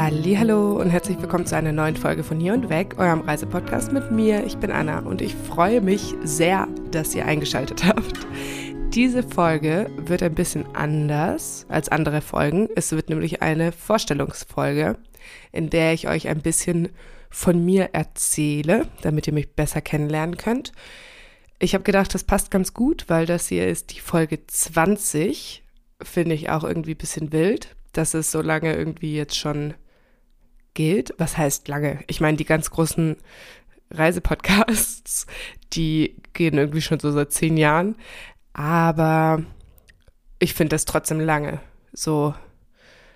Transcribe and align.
Hallo 0.00 0.80
und 0.80 0.90
herzlich 0.90 1.20
willkommen 1.20 1.44
zu 1.44 1.56
einer 1.56 1.72
neuen 1.72 1.96
Folge 1.96 2.22
von 2.22 2.38
Hier 2.38 2.54
und 2.54 2.70
Weg, 2.70 2.96
eurem 3.00 3.22
Reisepodcast 3.22 3.90
mit 3.90 4.12
mir. 4.12 4.46
Ich 4.46 4.56
bin 4.56 4.70
Anna 4.70 5.00
und 5.00 5.20
ich 5.20 5.34
freue 5.34 5.80
mich 5.80 6.14
sehr, 6.22 6.68
dass 6.92 7.16
ihr 7.16 7.26
eingeschaltet 7.26 7.84
habt. 7.84 8.16
Diese 8.94 9.24
Folge 9.24 9.90
wird 9.96 10.22
ein 10.22 10.36
bisschen 10.36 10.72
anders 10.76 11.66
als 11.68 11.88
andere 11.88 12.20
Folgen. 12.20 12.68
Es 12.76 12.92
wird 12.92 13.08
nämlich 13.08 13.42
eine 13.42 13.72
Vorstellungsfolge, 13.72 14.96
in 15.50 15.68
der 15.68 15.94
ich 15.94 16.06
euch 16.06 16.28
ein 16.28 16.42
bisschen 16.42 16.90
von 17.28 17.64
mir 17.64 17.90
erzähle, 17.92 18.86
damit 19.02 19.26
ihr 19.26 19.32
mich 19.32 19.50
besser 19.56 19.80
kennenlernen 19.80 20.36
könnt. 20.36 20.70
Ich 21.58 21.74
habe 21.74 21.82
gedacht, 21.82 22.14
das 22.14 22.22
passt 22.22 22.52
ganz 22.52 22.72
gut, 22.72 23.06
weil 23.08 23.26
das 23.26 23.48
hier 23.48 23.66
ist 23.66 23.92
die 23.96 24.00
Folge 24.00 24.46
20. 24.46 25.64
Finde 26.00 26.36
ich 26.36 26.50
auch 26.50 26.62
irgendwie 26.62 26.94
ein 26.94 26.98
bisschen 26.98 27.32
wild, 27.32 27.74
dass 27.90 28.14
es 28.14 28.30
so 28.30 28.42
lange 28.42 28.76
irgendwie 28.76 29.16
jetzt 29.16 29.36
schon 29.36 29.74
gilt. 30.78 31.12
Was 31.18 31.36
heißt 31.36 31.66
lange? 31.66 32.04
Ich 32.06 32.20
meine, 32.20 32.36
die 32.36 32.44
ganz 32.44 32.70
großen 32.70 33.16
Reisepodcasts, 33.90 35.26
die 35.72 36.14
gehen 36.34 36.56
irgendwie 36.56 36.80
schon 36.80 37.00
so 37.00 37.10
seit 37.10 37.32
zehn 37.32 37.56
Jahren. 37.56 37.96
Aber 38.52 39.42
ich 40.38 40.54
finde 40.54 40.76
das 40.76 40.84
trotzdem 40.84 41.18
lange. 41.18 41.60
So, 41.92 42.32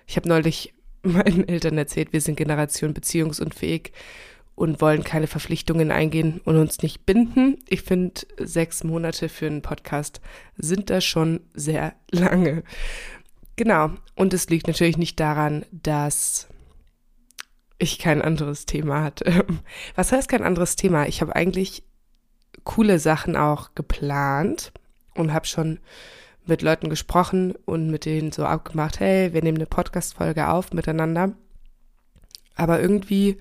ich 0.05 0.17
habe 0.17 0.27
neulich 0.27 0.73
meinen 1.03 1.47
Eltern 1.47 1.77
erzählt, 1.77 2.11
wir 2.11 2.19
sind 2.19 2.35
Generation 2.35 2.93
beziehungsunfähig 2.93 3.93
und 4.55 4.81
wollen 4.81 5.05
keine 5.05 5.27
Verpflichtungen 5.27 5.89
eingehen 5.89 6.41
und 6.43 6.57
uns 6.57 6.81
nicht 6.81 7.05
binden. 7.05 7.59
Ich 7.69 7.83
finde, 7.83 8.23
sechs 8.39 8.83
Monate 8.83 9.29
für 9.29 9.47
einen 9.47 9.61
Podcast 9.61 10.19
sind 10.57 10.89
da 10.89 10.99
schon 10.99 11.39
sehr 11.53 11.93
lange. 12.11 12.63
Genau. 13.55 13.91
Und 14.15 14.33
es 14.33 14.49
liegt 14.49 14.67
natürlich 14.67 14.97
nicht 14.97 15.17
daran, 15.21 15.65
dass 15.71 16.49
ich 17.83 17.99
kein 17.99 18.21
anderes 18.21 18.65
Thema 18.65 19.03
hatte. 19.03 19.45
Was 19.95 20.11
heißt 20.11 20.29
kein 20.29 20.43
anderes 20.43 20.75
Thema? 20.75 21.07
Ich 21.07 21.21
habe 21.21 21.35
eigentlich 21.35 21.83
coole 22.63 22.99
Sachen 22.99 23.35
auch 23.35 23.75
geplant 23.75 24.71
und 25.15 25.33
habe 25.33 25.45
schon 25.45 25.79
mit 26.45 26.61
Leuten 26.61 26.89
gesprochen 26.89 27.53
und 27.65 27.89
mit 27.89 28.05
denen 28.05 28.31
so 28.31 28.45
abgemacht, 28.45 28.99
hey, 28.99 29.33
wir 29.33 29.41
nehmen 29.41 29.57
eine 29.57 29.65
Podcast-Folge 29.65 30.49
auf 30.49 30.73
miteinander. 30.73 31.33
Aber 32.55 32.81
irgendwie 32.81 33.37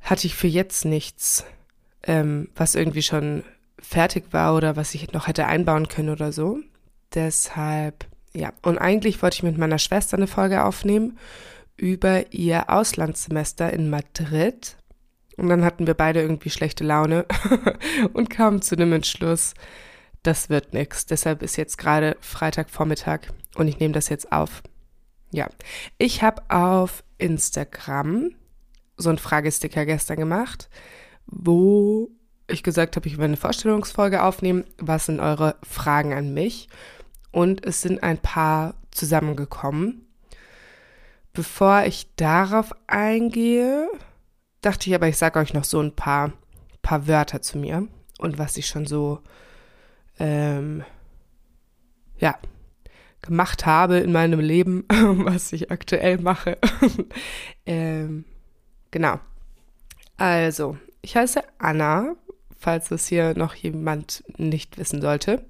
hatte 0.00 0.26
ich 0.26 0.34
für 0.34 0.46
jetzt 0.46 0.84
nichts, 0.84 1.44
ähm, 2.02 2.48
was 2.54 2.74
irgendwie 2.74 3.02
schon 3.02 3.44
fertig 3.78 4.32
war 4.32 4.56
oder 4.56 4.76
was 4.76 4.94
ich 4.94 5.12
noch 5.12 5.26
hätte 5.26 5.46
einbauen 5.46 5.88
können 5.88 6.10
oder 6.10 6.32
so. 6.32 6.58
Deshalb, 7.14 8.06
ja. 8.32 8.52
Und 8.62 8.78
eigentlich 8.78 9.22
wollte 9.22 9.36
ich 9.36 9.42
mit 9.42 9.58
meiner 9.58 9.78
Schwester 9.78 10.16
eine 10.16 10.26
Folge 10.26 10.64
aufnehmen 10.64 11.18
über 11.80 12.32
ihr 12.32 12.68
Auslandssemester 12.68 13.72
in 13.72 13.88
Madrid. 13.88 14.76
Und 15.36 15.48
dann 15.48 15.64
hatten 15.64 15.86
wir 15.86 15.94
beide 15.94 16.20
irgendwie 16.20 16.50
schlechte 16.50 16.84
Laune 16.84 17.24
und 18.12 18.28
kamen 18.28 18.60
zu 18.60 18.76
dem 18.76 18.92
Entschluss, 18.92 19.54
das 20.22 20.50
wird 20.50 20.74
nix. 20.74 21.06
Deshalb 21.06 21.42
ist 21.42 21.56
jetzt 21.56 21.78
gerade 21.78 22.18
Freitagvormittag 22.20 23.20
und 23.56 23.66
ich 23.66 23.78
nehme 23.78 23.94
das 23.94 24.10
jetzt 24.10 24.30
auf. 24.32 24.62
Ja, 25.32 25.48
ich 25.96 26.22
habe 26.22 26.42
auf 26.50 27.02
Instagram 27.16 28.32
so 28.96 29.08
einen 29.08 29.18
Fragesticker 29.18 29.86
gestern 29.86 30.18
gemacht, 30.18 30.68
wo 31.26 32.10
ich 32.46 32.62
gesagt 32.62 32.96
habe, 32.96 33.08
ich 33.08 33.16
will 33.16 33.24
eine 33.24 33.36
Vorstellungsfolge 33.38 34.22
aufnehmen. 34.22 34.64
Was 34.76 35.06
sind 35.06 35.20
eure 35.20 35.56
Fragen 35.62 36.12
an 36.12 36.34
mich? 36.34 36.68
Und 37.32 37.64
es 37.64 37.80
sind 37.80 38.02
ein 38.02 38.18
paar 38.18 38.74
zusammengekommen. 38.90 40.09
Bevor 41.32 41.84
ich 41.84 42.08
darauf 42.16 42.72
eingehe, 42.86 43.88
dachte 44.60 44.88
ich 44.88 44.94
aber, 44.94 45.08
ich 45.08 45.16
sage 45.16 45.38
euch 45.38 45.54
noch 45.54 45.64
so 45.64 45.80
ein 45.80 45.94
paar, 45.94 46.32
paar 46.82 47.06
Wörter 47.06 47.42
zu 47.42 47.58
mir 47.58 47.86
und 48.18 48.38
was 48.38 48.56
ich 48.56 48.66
schon 48.66 48.86
so, 48.86 49.20
ähm, 50.18 50.84
ja, 52.18 52.38
gemacht 53.22 53.66
habe 53.66 53.98
in 53.98 54.12
meinem 54.12 54.40
Leben, 54.40 54.84
was 54.88 55.52
ich 55.52 55.70
aktuell 55.70 56.18
mache. 56.18 56.58
ähm, 57.66 58.24
Genau. 58.90 59.20
Also, 60.16 60.76
ich 61.00 61.16
heiße 61.16 61.42
Anna, 61.58 62.16
falls 62.58 62.90
es 62.90 63.06
hier 63.06 63.34
noch 63.36 63.54
jemand 63.54 64.24
nicht 64.36 64.78
wissen 64.78 65.00
sollte. 65.00 65.44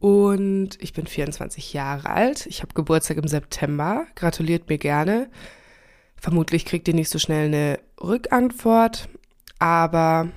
Und 0.00 0.70
ich 0.80 0.92
bin 0.92 1.06
24 1.06 1.72
Jahre 1.72 2.10
alt. 2.10 2.46
Ich 2.46 2.62
habe 2.62 2.74
Geburtstag 2.74 3.16
im 3.16 3.26
September. 3.26 4.06
Gratuliert 4.14 4.68
mir 4.68 4.78
gerne. 4.78 5.28
Vermutlich 6.16 6.64
kriegt 6.64 6.86
ihr 6.88 6.94
nicht 6.94 7.10
so 7.10 7.18
schnell 7.18 7.46
eine 7.46 7.80
Rückantwort, 8.00 9.08
aber 9.58 10.30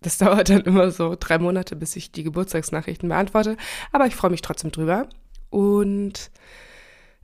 das 0.00 0.18
dauert 0.18 0.48
dann 0.48 0.62
immer 0.62 0.90
so 0.90 1.16
drei 1.18 1.38
Monate, 1.38 1.76
bis 1.76 1.96
ich 1.96 2.12
die 2.12 2.24
Geburtstagsnachrichten 2.24 3.08
beantworte. 3.08 3.56
Aber 3.92 4.06
ich 4.06 4.16
freue 4.16 4.30
mich 4.30 4.42
trotzdem 4.42 4.72
drüber. 4.72 5.08
Und 5.50 6.30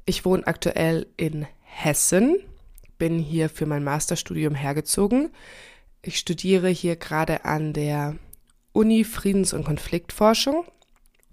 ich 0.04 0.24
wohne 0.24 0.46
aktuell 0.46 1.06
in 1.16 1.46
Hessen 1.62 2.36
bin 2.98 3.18
hier 3.18 3.48
für 3.48 3.66
mein 3.66 3.84
Masterstudium 3.84 4.54
hergezogen. 4.54 5.30
Ich 6.02 6.18
studiere 6.18 6.68
hier 6.68 6.96
gerade 6.96 7.44
an 7.44 7.72
der 7.72 8.16
Uni 8.72 9.04
Friedens- 9.04 9.52
und 9.52 9.64
Konfliktforschung 9.64 10.64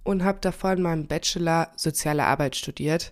und 0.06 0.24
habe 0.24 0.38
davor 0.40 0.74
in 0.74 0.82
meinem 0.82 1.08
Bachelor 1.08 1.72
Soziale 1.76 2.24
Arbeit 2.24 2.56
studiert. 2.56 3.12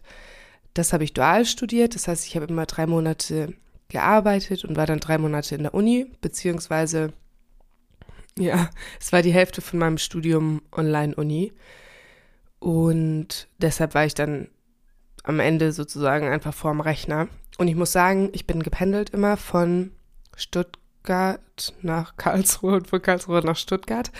Das 0.73 0.93
habe 0.93 1.03
ich 1.03 1.13
dual 1.13 1.45
studiert, 1.45 1.95
das 1.95 2.07
heißt, 2.07 2.25
ich 2.25 2.35
habe 2.35 2.45
immer 2.45 2.65
drei 2.65 2.87
Monate 2.87 3.53
gearbeitet 3.89 4.63
und 4.63 4.77
war 4.77 4.85
dann 4.85 4.99
drei 4.99 5.17
Monate 5.17 5.55
in 5.55 5.63
der 5.63 5.73
Uni, 5.73 6.07
beziehungsweise, 6.21 7.11
ja, 8.37 8.69
es 8.99 9.11
war 9.11 9.21
die 9.21 9.33
Hälfte 9.33 9.61
von 9.61 9.79
meinem 9.79 9.97
Studium 9.97 10.61
Online-Uni. 10.71 11.51
Und 12.59 13.47
deshalb 13.57 13.93
war 13.93 14.05
ich 14.05 14.13
dann 14.13 14.47
am 15.23 15.39
Ende 15.39 15.71
sozusagen 15.71 16.27
einfach 16.27 16.53
vorm 16.53 16.79
Rechner. 16.79 17.27
Und 17.57 17.67
ich 17.67 17.75
muss 17.75 17.91
sagen, 17.91 18.29
ich 18.33 18.47
bin 18.47 18.63
gependelt 18.63 19.09
immer 19.09 19.37
von 19.37 19.91
Stuttgart 20.35 21.73
nach 21.81 22.17
Karlsruhe 22.17 22.75
und 22.75 22.87
von 22.87 23.01
Karlsruhe 23.01 23.41
nach 23.41 23.57
Stuttgart, 23.57 24.11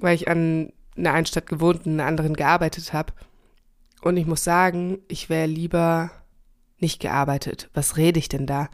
weil 0.00 0.14
ich 0.14 0.28
an 0.28 0.72
einer 0.98 1.14
einen 1.14 1.26
Stadt 1.26 1.46
gewohnt 1.46 1.80
und 1.80 1.92
in 1.92 2.00
einer 2.00 2.08
anderen 2.08 2.34
gearbeitet 2.34 2.92
habe. 2.92 3.12
Und 4.02 4.16
ich 4.16 4.26
muss 4.26 4.44
sagen, 4.44 4.98
ich 5.08 5.28
wäre 5.28 5.46
lieber 5.46 6.10
nicht 6.78 7.00
gearbeitet. 7.00 7.68
Was 7.74 7.96
rede 7.96 8.18
ich 8.18 8.28
denn 8.28 8.46
da? 8.46 8.68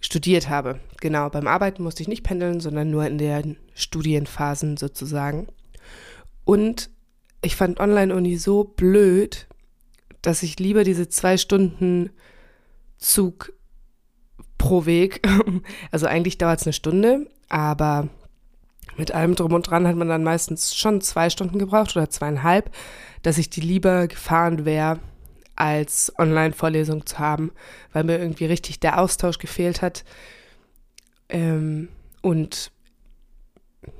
Studiert 0.00 0.48
habe. 0.48 0.80
Genau, 1.00 1.28
beim 1.28 1.46
Arbeiten 1.46 1.82
musste 1.82 2.02
ich 2.02 2.08
nicht 2.08 2.22
pendeln, 2.22 2.60
sondern 2.60 2.90
nur 2.90 3.06
in 3.06 3.18
den 3.18 3.56
Studienphasen 3.74 4.76
sozusagen. 4.76 5.48
Und 6.44 6.90
ich 7.42 7.56
fand 7.56 7.80
Online-Uni 7.80 8.36
so 8.36 8.64
blöd, 8.64 9.46
dass 10.22 10.42
ich 10.42 10.58
lieber 10.58 10.84
diese 10.84 11.08
zwei 11.08 11.36
Stunden 11.36 12.10
Zug 12.98 13.52
pro 14.58 14.84
Weg, 14.84 15.26
also 15.90 16.06
eigentlich 16.06 16.38
dauert 16.38 16.60
es 16.60 16.66
eine 16.66 16.74
Stunde, 16.74 17.26
aber 17.48 18.08
mit 19.00 19.12
allem 19.12 19.34
drum 19.34 19.54
und 19.54 19.62
dran 19.62 19.88
hat 19.88 19.96
man 19.96 20.08
dann 20.08 20.22
meistens 20.22 20.76
schon 20.76 21.00
zwei 21.00 21.30
Stunden 21.30 21.58
gebraucht 21.58 21.96
oder 21.96 22.10
zweieinhalb, 22.10 22.70
dass 23.22 23.38
ich 23.38 23.48
die 23.48 23.62
lieber 23.62 24.06
gefahren 24.08 24.66
wäre, 24.66 25.00
als 25.56 26.12
Online-Vorlesung 26.18 27.06
zu 27.06 27.18
haben, 27.18 27.50
weil 27.94 28.04
mir 28.04 28.18
irgendwie 28.18 28.44
richtig 28.44 28.78
der 28.78 29.00
Austausch 29.00 29.38
gefehlt 29.38 29.80
hat. 29.80 30.04
Ähm, 31.30 31.88
und 32.20 32.72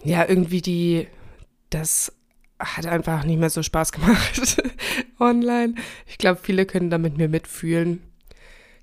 ja, 0.04 0.28
irgendwie 0.28 0.60
die, 0.60 1.08
das 1.70 2.12
hat 2.58 2.84
einfach 2.84 3.24
nicht 3.24 3.38
mehr 3.38 3.48
so 3.48 3.62
Spaß 3.62 3.92
gemacht 3.92 4.62
online. 5.18 5.76
Ich 6.06 6.18
glaube, 6.18 6.40
viele 6.42 6.66
können 6.66 6.90
da 6.90 6.98
mit 6.98 7.16
mir 7.16 7.28
mitfühlen. 7.28 8.02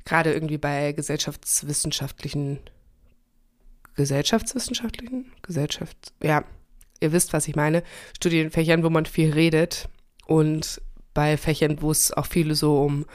Gerade 0.04 0.34
irgendwie 0.34 0.58
bei 0.58 0.94
gesellschaftswissenschaftlichen, 0.94 2.60
gesellschaftswissenschaftlichen, 3.98 5.34
Gesellschaft, 5.42 6.14
ja, 6.24 6.46
ihr 7.02 7.12
wisst, 7.12 7.34
was 7.34 7.48
ich 7.48 7.56
meine, 7.56 7.84
Studienfächern, 8.16 8.84
wo 8.84 8.90
man 8.90 9.06
viel 9.06 9.34
redet 9.34 9.90
und 10.26 10.82
bei 11.14 11.36
Fächern, 11.36 11.82
wo 11.82 11.92
es 11.92 12.14
auch 12.14 12.28
viele 12.28 12.56
so 12.56 12.82
um 12.82 13.06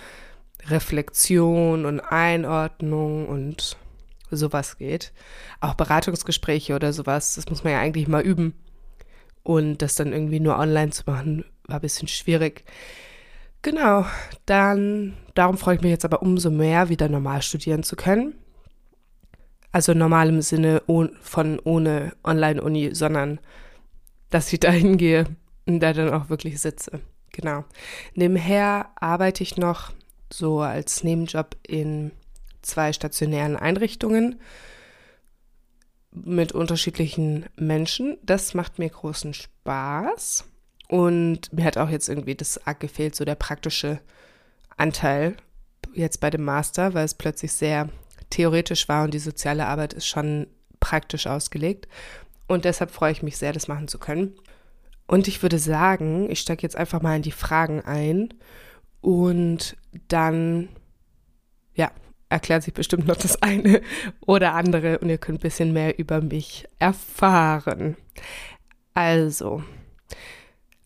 Reflexion 0.69 1.87
und 1.87 2.00
Einordnung 2.00 3.29
und 3.29 3.76
sowas 4.31 4.79
geht. 4.79 5.12
Auch 5.61 5.75
Beratungsgespräche 5.75 6.75
oder 6.75 6.93
sowas, 6.93 7.34
das 7.34 7.49
muss 7.49 7.64
man 7.64 7.75
ja 7.75 7.81
eigentlich 7.81 8.08
mal 8.08 8.23
üben. 8.23 8.55
Und 9.43 9.82
das 9.82 9.96
dann 9.96 10.12
irgendwie 10.12 10.40
nur 10.40 10.58
online 10.58 10.90
zu 10.90 11.02
machen, 11.06 11.44
war 11.67 11.76
ein 11.76 11.82
bisschen 11.82 12.08
schwierig. 12.08 12.64
Genau, 13.62 14.06
dann, 14.46 15.17
darum 15.34 15.58
freue 15.58 15.76
ich 15.76 15.82
mich 15.82 15.90
jetzt 15.90 16.05
aber 16.05 16.23
umso 16.23 16.50
mehr, 16.50 16.88
wieder 16.88 17.08
normal 17.08 17.43
studieren 17.43 17.82
zu 17.82 17.96
können. 17.96 18.34
Also 19.72 19.94
normal 19.94 20.28
im 20.28 20.42
Sinne 20.42 20.82
von 21.22 21.58
ohne 21.60 22.12
Online-Uni, 22.22 22.94
sondern 22.94 23.40
dass 24.30 24.52
ich 24.52 24.60
da 24.60 24.70
hingehe 24.70 25.26
und 25.66 25.80
da 25.80 25.92
dann 25.92 26.12
auch 26.12 26.28
wirklich 26.28 26.60
sitze. 26.60 27.00
Genau. 27.32 27.64
Nebenher 28.14 28.90
arbeite 28.96 29.42
ich 29.42 29.56
noch 29.56 29.92
so 30.30 30.60
als 30.60 31.02
Nebenjob 31.02 31.56
in 31.66 32.12
zwei 32.60 32.92
stationären 32.92 33.56
Einrichtungen 33.56 34.40
mit 36.10 36.52
unterschiedlichen 36.52 37.46
Menschen. 37.56 38.19
Das 38.22 38.54
macht 38.54 38.78
mir 38.78 38.90
großen 38.90 39.34
Spaß. 39.34 40.44
Und 40.88 41.52
mir 41.52 41.64
hat 41.64 41.78
auch 41.78 41.88
jetzt 41.88 42.08
irgendwie 42.08 42.34
das 42.34 42.66
arg 42.66 42.80
gefehlt, 42.80 43.16
so 43.16 43.24
der 43.24 43.34
praktische 43.34 44.00
Anteil 44.76 45.36
jetzt 45.94 46.20
bei 46.20 46.28
dem 46.28 46.44
Master, 46.44 46.92
weil 46.92 47.06
es 47.06 47.14
plötzlich 47.14 47.52
sehr 47.52 47.88
theoretisch 48.32 48.88
war 48.88 49.05
und 49.05 49.14
die 49.14 49.19
soziale 49.19 49.67
Arbeit 49.67 49.93
ist 49.93 50.06
schon 50.06 50.46
praktisch 50.81 51.26
ausgelegt. 51.26 51.87
Und 52.49 52.64
deshalb 52.64 52.90
freue 52.90 53.12
ich 53.12 53.23
mich 53.23 53.37
sehr, 53.37 53.52
das 53.52 53.69
machen 53.69 53.88
zu 53.88 53.99
können. 53.99 54.34
Und 55.06 55.29
ich 55.29 55.43
würde 55.43 55.58
sagen, 55.58 56.31
ich 56.31 56.40
steige 56.40 56.62
jetzt 56.62 56.76
einfach 56.76 57.02
mal 57.02 57.17
in 57.17 57.23
die 57.23 57.32
Fragen 57.32 57.82
ein 57.82 58.34
und 59.00 59.76
dann, 60.08 60.69
ja, 61.75 61.90
erklärt 62.29 62.62
sich 62.62 62.73
bestimmt 62.73 63.06
noch 63.06 63.17
das 63.17 63.43
eine 63.43 63.82
oder 64.26 64.55
andere 64.55 64.99
und 64.99 65.11
ihr 65.11 65.19
könnt 65.19 65.40
ein 65.40 65.43
bisschen 65.43 65.73
mehr 65.73 65.99
über 65.99 66.20
mich 66.20 66.67
erfahren. 66.79 67.96
Also, 68.94 69.62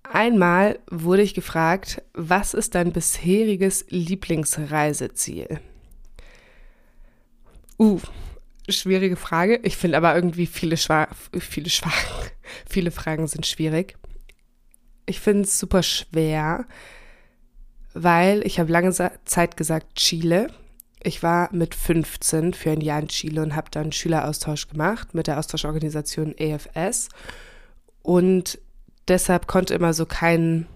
einmal 0.02 0.78
wurde 0.90 1.22
ich 1.22 1.34
gefragt, 1.34 2.02
was 2.14 2.54
ist 2.54 2.74
dein 2.74 2.92
bisheriges 2.92 3.86
Lieblingsreiseziel? 3.88 5.60
Uh, 7.78 8.00
schwierige 8.68 9.16
Frage. 9.16 9.60
Ich 9.62 9.76
finde 9.76 9.96
aber 9.96 10.14
irgendwie 10.14 10.46
viele, 10.46 10.76
Schwa 10.76 11.08
viele, 11.38 11.70
Schwa 11.70 11.92
viele 12.68 12.90
Fragen 12.90 13.26
sind 13.26 13.46
schwierig. 13.46 13.96
Ich 15.06 15.20
finde 15.20 15.42
es 15.42 15.58
super 15.58 15.82
schwer, 15.82 16.66
weil 17.94 18.44
ich 18.44 18.58
habe 18.58 18.72
lange 18.72 18.92
Zeit 19.24 19.56
gesagt 19.56 19.94
Chile. 19.96 20.48
Ich 21.02 21.22
war 21.22 21.48
mit 21.52 21.74
15 21.74 22.54
für 22.54 22.72
ein 22.72 22.80
Jahr 22.80 22.98
in 22.98 23.08
Chile 23.08 23.42
und 23.42 23.54
habe 23.54 23.70
dann 23.70 23.92
Schüleraustausch 23.92 24.68
gemacht 24.68 25.14
mit 25.14 25.28
der 25.28 25.38
Austauschorganisation 25.38 26.36
EFS. 26.36 27.08
Und 28.02 28.58
deshalb 29.06 29.46
konnte 29.46 29.74
immer 29.74 29.92
so 29.92 30.06
kein 30.06 30.66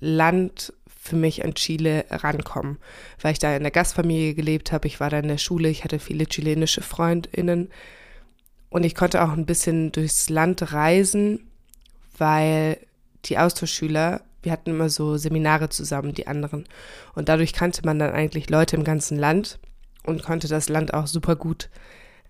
Land 0.00 0.74
für 1.04 1.16
mich 1.16 1.44
an 1.44 1.54
Chile 1.54 2.06
rankommen, 2.08 2.78
weil 3.20 3.32
ich 3.32 3.38
da 3.38 3.54
in 3.54 3.62
der 3.62 3.70
Gastfamilie 3.70 4.32
gelebt 4.32 4.72
habe. 4.72 4.88
Ich 4.88 5.00
war 5.00 5.10
da 5.10 5.18
in 5.18 5.28
der 5.28 5.36
Schule, 5.36 5.68
ich 5.68 5.84
hatte 5.84 5.98
viele 5.98 6.24
chilenische 6.24 6.80
Freundinnen 6.80 7.68
und 8.70 8.84
ich 8.84 8.94
konnte 8.94 9.22
auch 9.22 9.32
ein 9.32 9.44
bisschen 9.44 9.92
durchs 9.92 10.30
Land 10.30 10.72
reisen, 10.72 11.46
weil 12.16 12.78
die 13.26 13.36
Austauschschüler, 13.36 14.22
wir 14.42 14.50
hatten 14.50 14.70
immer 14.70 14.88
so 14.88 15.18
Seminare 15.18 15.68
zusammen, 15.68 16.14
die 16.14 16.26
anderen. 16.26 16.64
Und 17.14 17.28
dadurch 17.28 17.52
kannte 17.52 17.82
man 17.84 17.98
dann 17.98 18.12
eigentlich 18.12 18.48
Leute 18.48 18.76
im 18.76 18.84
ganzen 18.84 19.18
Land 19.18 19.58
und 20.04 20.22
konnte 20.22 20.48
das 20.48 20.70
Land 20.70 20.94
auch 20.94 21.06
super 21.06 21.36
gut 21.36 21.68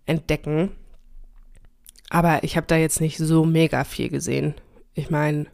entdecken. 0.05 0.73
Aber 2.11 2.43
ich 2.43 2.57
habe 2.57 2.67
da 2.67 2.77
jetzt 2.77 3.01
nicht 3.01 3.19
so 3.19 3.45
mega 3.45 3.85
viel 3.85 4.09
gesehen. 4.09 4.55
Ich 4.95 5.11
meine, 5.11 5.47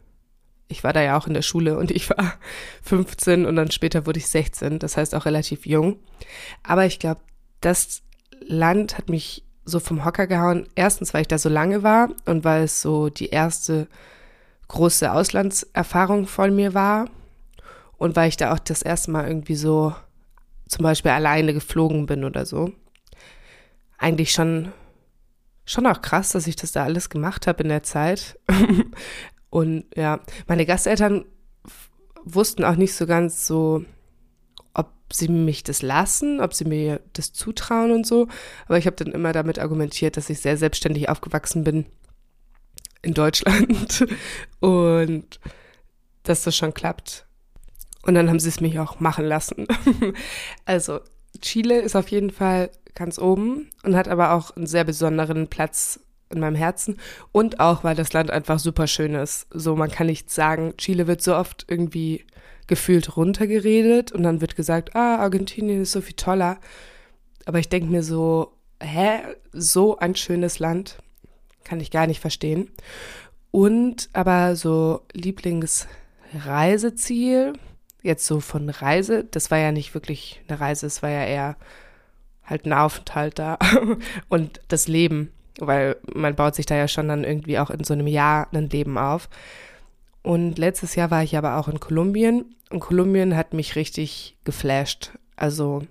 ich 0.71 0.83
war 0.83 0.93
da 0.93 1.01
ja 1.01 1.17
auch 1.17 1.27
in 1.27 1.33
der 1.33 1.41
Schule 1.41 1.77
und 1.77 1.91
ich 1.91 2.09
war 2.09 2.33
15 2.83 3.45
und 3.45 3.55
dann 3.55 3.71
später 3.71 4.05
wurde 4.05 4.19
ich 4.19 4.27
16, 4.27 4.79
das 4.79 4.97
heißt 4.97 5.13
auch 5.15 5.25
relativ 5.25 5.65
jung. 5.65 5.99
Aber 6.63 6.85
ich 6.85 6.99
glaube, 6.99 7.21
das 7.59 8.01
Land 8.41 8.97
hat 8.97 9.09
mich 9.09 9.43
so 9.65 9.79
vom 9.79 10.05
Hocker 10.05 10.27
gehauen. 10.27 10.67
Erstens, 10.75 11.13
weil 11.13 11.21
ich 11.21 11.27
da 11.27 11.37
so 11.37 11.49
lange 11.49 11.83
war 11.83 12.09
und 12.25 12.43
weil 12.43 12.63
es 12.63 12.81
so 12.81 13.09
die 13.09 13.29
erste 13.29 13.87
große 14.67 15.11
Auslandserfahrung 15.11 16.27
von 16.27 16.55
mir 16.55 16.73
war 16.73 17.09
und 17.97 18.15
weil 18.15 18.29
ich 18.29 18.37
da 18.37 18.53
auch 18.53 18.59
das 18.59 18.81
erste 18.81 19.11
Mal 19.11 19.27
irgendwie 19.27 19.55
so 19.55 19.93
zum 20.67 20.83
Beispiel 20.83 21.11
alleine 21.11 21.53
geflogen 21.53 22.05
bin 22.05 22.23
oder 22.23 22.45
so. 22.45 22.71
Eigentlich 23.97 24.31
schon, 24.31 24.71
schon 25.65 25.85
auch 25.85 26.01
krass, 26.01 26.29
dass 26.29 26.47
ich 26.47 26.55
das 26.55 26.71
da 26.71 26.83
alles 26.83 27.09
gemacht 27.09 27.45
habe 27.45 27.63
in 27.63 27.69
der 27.69 27.83
Zeit. 27.83 28.39
Und 29.51 29.85
ja, 29.95 30.21
meine 30.47 30.65
Gasteltern 30.65 31.25
wussten 32.23 32.63
auch 32.63 32.77
nicht 32.77 32.95
so 32.95 33.05
ganz 33.05 33.45
so, 33.45 33.83
ob 34.73 34.91
sie 35.11 35.27
mich 35.27 35.63
das 35.63 35.81
lassen, 35.81 36.39
ob 36.39 36.53
sie 36.53 36.65
mir 36.65 37.01
das 37.13 37.33
zutrauen 37.33 37.91
und 37.91 38.07
so. 38.07 38.27
Aber 38.65 38.77
ich 38.77 38.87
habe 38.87 38.95
dann 38.95 39.13
immer 39.13 39.33
damit 39.33 39.59
argumentiert, 39.59 40.17
dass 40.17 40.29
ich 40.29 40.39
sehr 40.39 40.57
selbstständig 40.57 41.09
aufgewachsen 41.09 41.63
bin 41.63 41.85
in 43.01 43.13
Deutschland 43.13 44.05
und 44.61 45.39
dass 46.23 46.43
das 46.43 46.55
schon 46.55 46.73
klappt. 46.73 47.25
Und 48.03 48.15
dann 48.15 48.29
haben 48.29 48.39
sie 48.39 48.49
es 48.49 48.61
mich 48.61 48.79
auch 48.79 48.99
machen 49.01 49.25
lassen. 49.25 49.67
also 50.65 51.01
Chile 51.41 51.81
ist 51.81 51.95
auf 51.95 52.07
jeden 52.07 52.31
Fall 52.31 52.71
ganz 52.95 53.19
oben 53.19 53.69
und 53.83 53.95
hat 53.95 54.07
aber 54.07 54.31
auch 54.31 54.55
einen 54.55 54.65
sehr 54.65 54.85
besonderen 54.85 55.47
Platz 55.47 55.99
in 56.33 56.39
meinem 56.39 56.55
Herzen 56.55 56.97
und 57.31 57.59
auch, 57.59 57.83
weil 57.83 57.95
das 57.95 58.13
Land 58.13 58.31
einfach 58.31 58.59
super 58.59 58.87
schön 58.87 59.15
ist. 59.15 59.47
So, 59.51 59.75
man 59.75 59.91
kann 59.91 60.07
nicht 60.07 60.29
sagen, 60.29 60.75
Chile 60.77 61.07
wird 61.07 61.21
so 61.21 61.35
oft 61.35 61.65
irgendwie 61.67 62.25
gefühlt 62.67 63.17
runtergeredet 63.17 64.11
und 64.11 64.23
dann 64.23 64.41
wird 64.41 64.55
gesagt, 64.55 64.95
ah, 64.95 65.17
Argentinien 65.17 65.81
ist 65.81 65.91
so 65.91 66.01
viel 66.01 66.15
toller. 66.15 66.59
Aber 67.45 67.59
ich 67.59 67.69
denke 67.69 67.91
mir 67.91 68.03
so, 68.03 68.53
hä, 68.81 69.19
so 69.51 69.97
ein 69.97 70.15
schönes 70.15 70.59
Land, 70.59 70.97
kann 71.63 71.79
ich 71.79 71.91
gar 71.91 72.07
nicht 72.07 72.19
verstehen. 72.19 72.71
Und 73.51 74.09
aber 74.13 74.55
so 74.55 75.01
Lieblingsreiseziel, 75.13 77.53
jetzt 78.01 78.25
so 78.25 78.39
von 78.39 78.69
Reise, 78.69 79.25
das 79.25 79.51
war 79.51 79.57
ja 79.57 79.71
nicht 79.71 79.93
wirklich 79.93 80.41
eine 80.47 80.59
Reise, 80.59 80.87
es 80.87 81.03
war 81.03 81.09
ja 81.09 81.25
eher 81.25 81.57
halt 82.43 82.65
ein 82.65 82.73
Aufenthalt 82.73 83.39
da 83.39 83.57
und 84.29 84.61
das 84.67 84.87
Leben 84.87 85.31
weil 85.59 85.97
man 86.13 86.35
baut 86.35 86.55
sich 86.55 86.65
da 86.65 86.75
ja 86.75 86.87
schon 86.87 87.07
dann 87.07 87.23
irgendwie 87.23 87.59
auch 87.59 87.69
in 87.69 87.83
so 87.83 87.93
einem 87.93 88.07
Jahr 88.07 88.47
ein 88.53 88.69
Leben 88.69 88.97
auf. 88.97 89.29
Und 90.23 90.57
letztes 90.57 90.95
Jahr 90.95 91.11
war 91.11 91.23
ich 91.23 91.35
aber 91.37 91.57
auch 91.57 91.67
in 91.67 91.79
Kolumbien 91.79 92.55
und 92.69 92.79
Kolumbien 92.79 93.35
hat 93.35 93.53
mich 93.53 93.75
richtig 93.75 94.37
geflasht. 94.43 95.11
Also 95.35 95.83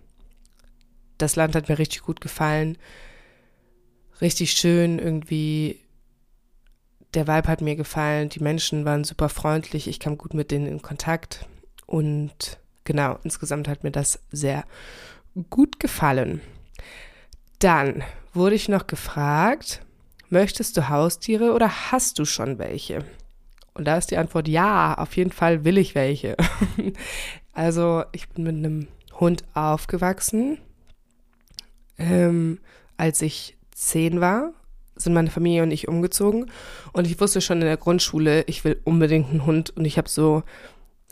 das 1.18 1.36
Land 1.36 1.54
hat 1.54 1.68
mir 1.68 1.78
richtig 1.78 2.02
gut 2.02 2.20
gefallen. 2.20 2.78
Richtig 4.20 4.52
schön 4.52 4.98
irgendwie. 4.98 5.78
Der 7.14 7.26
Vibe 7.26 7.48
hat 7.48 7.60
mir 7.60 7.76
gefallen. 7.76 8.28
Die 8.28 8.40
Menschen 8.40 8.84
waren 8.84 9.04
super 9.04 9.28
freundlich. 9.28 9.88
Ich 9.88 10.00
kam 10.00 10.16
gut 10.16 10.32
mit 10.32 10.50
denen 10.50 10.66
in 10.66 10.80
Kontakt. 10.80 11.46
Und 11.86 12.58
genau, 12.84 13.18
insgesamt 13.24 13.68
hat 13.68 13.82
mir 13.82 13.90
das 13.90 14.20
sehr 14.30 14.64
gut 15.50 15.80
gefallen. 15.80 16.40
Dann 17.58 18.02
wurde 18.32 18.55
ich 18.55 18.69
noch 18.69 18.87
gefragt, 18.87 19.82
möchtest 20.29 20.77
du 20.77 20.89
Haustiere 20.89 21.53
oder 21.53 21.91
hast 21.91 22.19
du 22.19 22.25
schon 22.25 22.58
welche? 22.58 23.05
Und 23.75 23.84
da 23.84 23.96
ist 23.96 24.10
die 24.10 24.17
Antwort 24.17 24.49
ja, 24.49 24.94
auf 24.94 25.17
jeden 25.17 25.32
Fall 25.32 25.65
will 25.65 25.79
ich 25.79 25.94
welche. 25.94 26.37
also 27.53 28.05
ich 28.13 28.29
bin 28.29 28.44
mit 28.44 28.56
einem 28.56 28.89
Hund 29.19 29.44
aufgewachsen. 29.55 30.58
Ähm, 31.99 32.58
als 32.96 33.22
ich 33.22 33.56
zehn 33.72 34.20
war, 34.20 34.53
sind 34.96 35.15
meine 35.15 35.31
Familie 35.31 35.63
und 35.63 35.70
ich 35.70 35.89
umgezogen. 35.89 36.51
Und 36.93 37.06
ich 37.06 37.20
wusste 37.20 37.41
schon 37.41 37.60
in 37.60 37.67
der 37.67 37.77
Grundschule, 37.77 38.43
ich 38.46 38.65
will 38.65 38.81
unbedingt 38.84 39.31
einen 39.31 39.46
Hund. 39.46 39.70
Und 39.70 39.84
ich 39.84 39.99
habe 39.99 40.08
so 40.08 40.43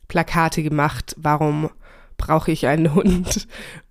Plakate 0.09 0.63
gemacht, 0.63 1.15
warum 1.19 1.71
brauche 2.17 2.51
ich 2.51 2.67
einen 2.67 2.95
Hund? 2.95 3.47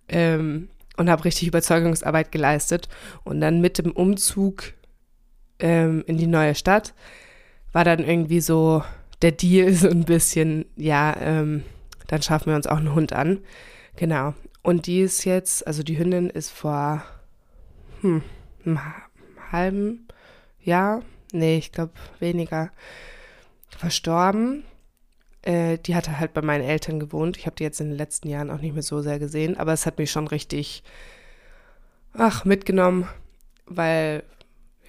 Ähm, 0.07 0.69
und 0.97 1.09
habe 1.09 1.25
richtig 1.25 1.47
Überzeugungsarbeit 1.47 2.31
geleistet. 2.31 2.89
Und 3.23 3.39
dann 3.39 3.61
mit 3.61 3.77
dem 3.77 3.91
Umzug 3.91 4.73
ähm, 5.59 6.03
in 6.07 6.17
die 6.17 6.27
neue 6.27 6.55
Stadt 6.55 6.93
war 7.71 7.83
dann 7.83 7.99
irgendwie 7.99 8.41
so 8.41 8.83
der 9.21 9.31
Deal 9.31 9.71
so 9.73 9.89
ein 9.89 10.03
bisschen, 10.03 10.65
ja, 10.75 11.15
ähm, 11.19 11.63
dann 12.07 12.21
schaffen 12.21 12.47
wir 12.47 12.55
uns 12.55 12.67
auch 12.67 12.77
einen 12.77 12.93
Hund 12.93 13.13
an. 13.13 13.39
Genau. 13.95 14.33
Und 14.63 14.87
die 14.87 15.01
ist 15.01 15.23
jetzt, 15.23 15.65
also 15.65 15.83
die 15.83 15.97
Hündin 15.97 16.29
ist 16.29 16.49
vor 16.49 17.03
hm, 18.01 18.21
einem 18.65 18.79
halben 19.51 20.07
Jahr, 20.61 21.01
nee, 21.31 21.57
ich 21.57 21.71
glaube 21.71 21.93
weniger, 22.19 22.71
verstorben. 23.69 24.63
Äh, 25.47 25.77
die 25.77 25.95
hatte 25.95 26.19
halt 26.19 26.33
bei 26.33 26.41
meinen 26.41 26.65
Eltern 26.65 26.99
gewohnt. 26.99 27.37
Ich 27.37 27.45
habe 27.45 27.55
die 27.55 27.63
jetzt 27.63 27.79
in 27.79 27.87
den 27.87 27.97
letzten 27.97 28.27
Jahren 28.27 28.51
auch 28.51 28.59
nicht 28.59 28.73
mehr 28.73 28.83
so 28.83 29.01
sehr 29.01 29.17
gesehen, 29.17 29.55
aber 29.55 29.71
es 29.71 29.85
hat 29.85 29.97
mich 29.97 30.11
schon 30.11 30.27
richtig, 30.27 30.83
ach, 32.11 32.43
mitgenommen, 32.43 33.07
weil, 33.65 34.23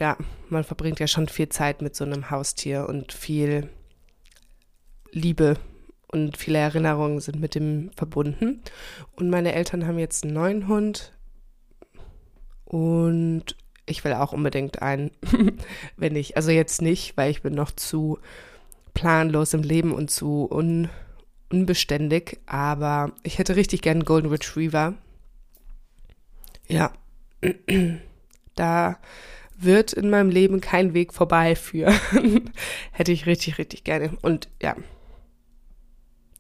ja, 0.01 0.17
man 0.49 0.65
verbringt 0.65 0.99
ja 0.99 1.07
schon 1.07 1.29
viel 1.29 1.49
Zeit 1.49 1.81
mit 1.81 1.95
so 1.95 2.05
einem 2.05 2.31
Haustier 2.31 2.89
und 2.89 3.13
viel 3.13 3.69
Liebe 5.13 5.59
und 6.09 6.37
viele 6.37 6.59
Erinnerungen 6.59 7.21
sind 7.21 7.39
mit 7.39 7.55
dem 7.55 7.93
verbunden. 7.97 8.61
Und 9.15 9.31
meine 9.31 9.53
Eltern 9.53 9.87
haben 9.87 10.01
jetzt 10.01 10.25
einen 10.25 10.35
neuen 10.35 10.67
Hund 10.67 11.13
und 12.65 13.55
ich 13.87 14.03
will 14.03 14.15
auch 14.15 14.33
unbedingt 14.33 14.83
einen, 14.83 15.13
wenn 15.97 16.17
ich, 16.17 16.37
also 16.37 16.51
jetzt 16.51 16.83
nicht, 16.83 17.17
weil 17.17 17.31
ich 17.31 17.43
bin 17.43 17.55
noch 17.55 17.71
zu 17.71 18.19
planlos 18.99 19.55
im 19.55 19.63
Leben 19.63 19.93
und 19.93 20.11
zu 20.11 20.49
un, 20.51 20.89
unbeständig, 21.51 22.41
aber 22.47 23.13
ich 23.23 23.39
hätte 23.39 23.55
richtig 23.55 23.81
gern 23.81 23.99
einen 23.99 24.05
Golden 24.05 24.29
Retriever. 24.29 24.95
Ja, 26.67 26.93
da 28.57 28.99
wird 29.57 29.93
in 29.93 30.11
meinem 30.11 30.31
Leben 30.31 30.61
kein 30.61 30.95
Weg 30.95 31.15
vorbeiführen. 31.15 31.95
Hätte 32.93 33.13
ich 33.13 33.27
richtig, 33.27 33.59
richtig 33.59 33.85
gerne. 33.85 34.17
Und 34.23 34.49
ja, 34.61 34.75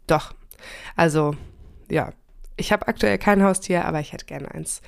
doch. 0.09 0.35
Also, 0.97 1.37
ja, 1.89 2.13
ich 2.57 2.73
habe 2.73 2.89
aktuell 2.89 3.19
kein 3.19 3.45
Haustier, 3.45 3.85
aber 3.85 4.01
ich 4.01 4.13
hätte 4.13 4.27
gerne 4.27 4.53
eins. 4.53 4.83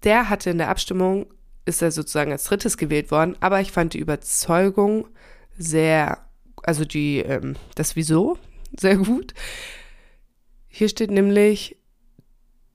der 0.04 0.30
hatte 0.30 0.50
in 0.50 0.58
der 0.58 0.70
Abstimmung, 0.70 1.28
ist 1.66 1.82
er 1.82 1.92
sozusagen 1.92 2.32
als 2.32 2.46
drittes 2.46 2.78
gewählt 2.78 3.12
worden, 3.12 3.36
aber 3.40 3.62
ich 3.62 3.72
fand 3.72 3.94
die 3.94 4.00
Überzeugung 4.00 5.08
sehr, 5.58 6.26
also 6.64 6.86
die, 6.86 7.20
ähm, 7.20 7.56
das 7.76 7.96
Wieso 7.96 8.40
sehr 8.80 8.98
gut. 8.98 9.36
Hier 10.68 10.90
steht 10.90 11.12
nämlich 11.12 11.78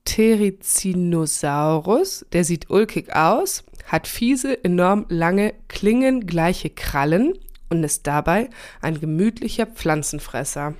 Therizinosaurus, 0.04 2.24
der 2.32 2.44
sieht 2.44 2.70
ulkig 2.70 3.12
aus, 3.14 3.64
hat 3.86 4.06
fiese, 4.06 4.64
enorm 4.64 5.04
lange, 5.08 5.54
klingengleiche 5.68 6.70
Krallen 6.70 7.34
und 7.68 7.84
ist 7.84 8.06
dabei 8.06 8.48
ein 8.80 9.00
gemütlicher 9.00 9.66
Pflanzenfresser. 9.66 10.74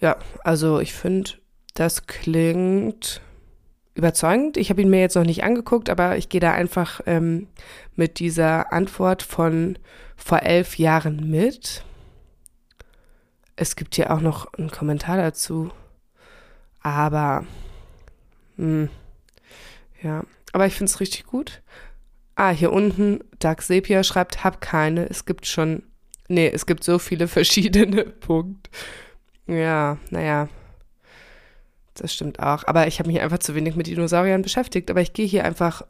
Ja, 0.00 0.16
also 0.42 0.80
ich 0.80 0.92
finde, 0.94 1.32
das 1.74 2.06
klingt 2.06 3.20
überzeugend. 3.94 4.56
Ich 4.56 4.70
habe 4.70 4.82
ihn 4.82 4.90
mir 4.90 5.00
jetzt 5.00 5.16
noch 5.16 5.24
nicht 5.24 5.44
angeguckt, 5.44 5.90
aber 5.90 6.16
ich 6.16 6.28
gehe 6.28 6.40
da 6.40 6.52
einfach 6.52 7.00
ähm, 7.06 7.48
mit 7.96 8.18
dieser 8.18 8.72
Antwort 8.72 9.22
von 9.22 9.78
vor 10.16 10.42
elf 10.42 10.78
Jahren 10.78 11.30
mit. 11.30 11.84
Es 13.56 13.76
gibt 13.76 13.94
hier 13.94 14.12
auch 14.12 14.20
noch 14.20 14.52
einen 14.54 14.70
Kommentar 14.70 15.16
dazu. 15.16 15.70
Aber, 16.82 17.44
mh, 18.56 18.64
hm, 18.64 18.88
ja, 20.02 20.24
aber 20.52 20.66
ich 20.66 20.74
finde 20.74 20.90
es 20.90 21.00
richtig 21.00 21.26
gut. 21.26 21.62
Ah, 22.34 22.50
hier 22.50 22.72
unten, 22.72 23.20
Dark 23.38 23.60
Sepia 23.60 24.02
schreibt, 24.02 24.44
hab 24.44 24.62
keine. 24.62 25.08
Es 25.10 25.26
gibt 25.26 25.46
schon, 25.46 25.82
nee, 26.28 26.48
es 26.48 26.64
gibt 26.64 26.84
so 26.84 26.98
viele 26.98 27.28
verschiedene 27.28 28.04
Punkte. 28.04 28.70
Ja, 29.46 29.98
naja, 30.10 30.48
das 32.00 32.14
stimmt 32.14 32.40
auch. 32.40 32.64
Aber 32.66 32.86
ich 32.86 32.98
habe 32.98 33.10
mich 33.10 33.20
einfach 33.20 33.38
zu 33.38 33.54
wenig 33.54 33.76
mit 33.76 33.86
Dinosauriern 33.86 34.42
beschäftigt. 34.42 34.90
Aber 34.90 35.00
ich 35.00 35.12
gehe 35.12 35.26
hier 35.26 35.44
einfach 35.44 35.82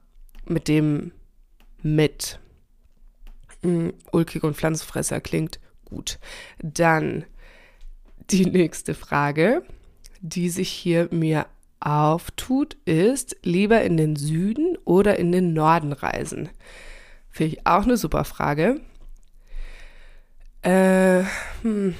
mit 0.44 0.68
dem 0.68 1.12
mit. 1.82 2.40
Mm, 3.62 3.90
ulkig 4.10 4.42
und 4.42 4.56
Pflanzenfresser 4.56 5.20
klingt 5.20 5.60
gut. 5.84 6.18
Dann 6.62 7.24
die 8.30 8.46
nächste 8.50 8.94
Frage, 8.94 9.62
die 10.20 10.50
sich 10.50 10.68
hier 10.68 11.08
mir 11.10 11.46
auftut, 11.78 12.76
ist 12.84 13.36
lieber 13.42 13.82
in 13.82 13.96
den 13.96 14.16
Süden 14.16 14.76
oder 14.84 15.18
in 15.18 15.32
den 15.32 15.52
Norden 15.54 15.92
reisen? 15.92 16.48
Finde 17.30 17.54
ich 17.54 17.66
auch 17.66 17.84
eine 17.84 17.96
super 17.96 18.24
Frage. 18.24 18.80
Äh, 20.62 21.22
hm. 21.62 21.94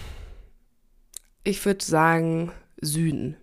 Ich 1.44 1.64
würde 1.64 1.82
sagen 1.82 2.52
Süden 2.80 3.36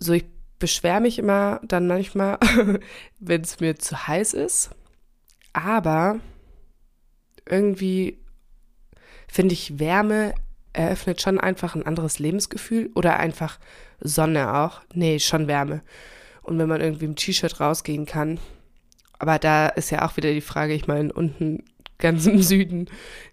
so 0.00 0.12
ich 0.12 0.24
beschwere 0.58 1.00
mich 1.00 1.18
immer 1.18 1.60
dann 1.62 1.86
manchmal, 1.86 2.38
wenn 3.20 3.42
es 3.42 3.60
mir 3.60 3.76
zu 3.78 4.08
heiß 4.08 4.34
ist. 4.34 4.70
Aber 5.52 6.18
irgendwie 7.48 8.18
finde 9.28 9.54
ich, 9.54 9.78
Wärme 9.78 10.34
eröffnet 10.72 11.20
schon 11.20 11.40
einfach 11.40 11.74
ein 11.74 11.86
anderes 11.86 12.18
Lebensgefühl 12.18 12.90
oder 12.94 13.18
einfach 13.18 13.58
Sonne 14.00 14.54
auch. 14.56 14.80
Nee, 14.94 15.18
schon 15.18 15.48
Wärme. 15.48 15.82
Und 16.42 16.58
wenn 16.58 16.68
man 16.68 16.80
irgendwie 16.80 17.04
im 17.04 17.16
T-Shirt 17.16 17.60
rausgehen 17.60 18.06
kann. 18.06 18.38
Aber 19.18 19.38
da 19.38 19.68
ist 19.68 19.90
ja 19.90 20.06
auch 20.06 20.16
wieder 20.16 20.32
die 20.32 20.40
Frage, 20.40 20.72
ich 20.72 20.86
meine, 20.86 21.12
unten 21.12 21.64
ganz 22.00 22.26
im 22.26 22.42
Süden, 22.42 22.86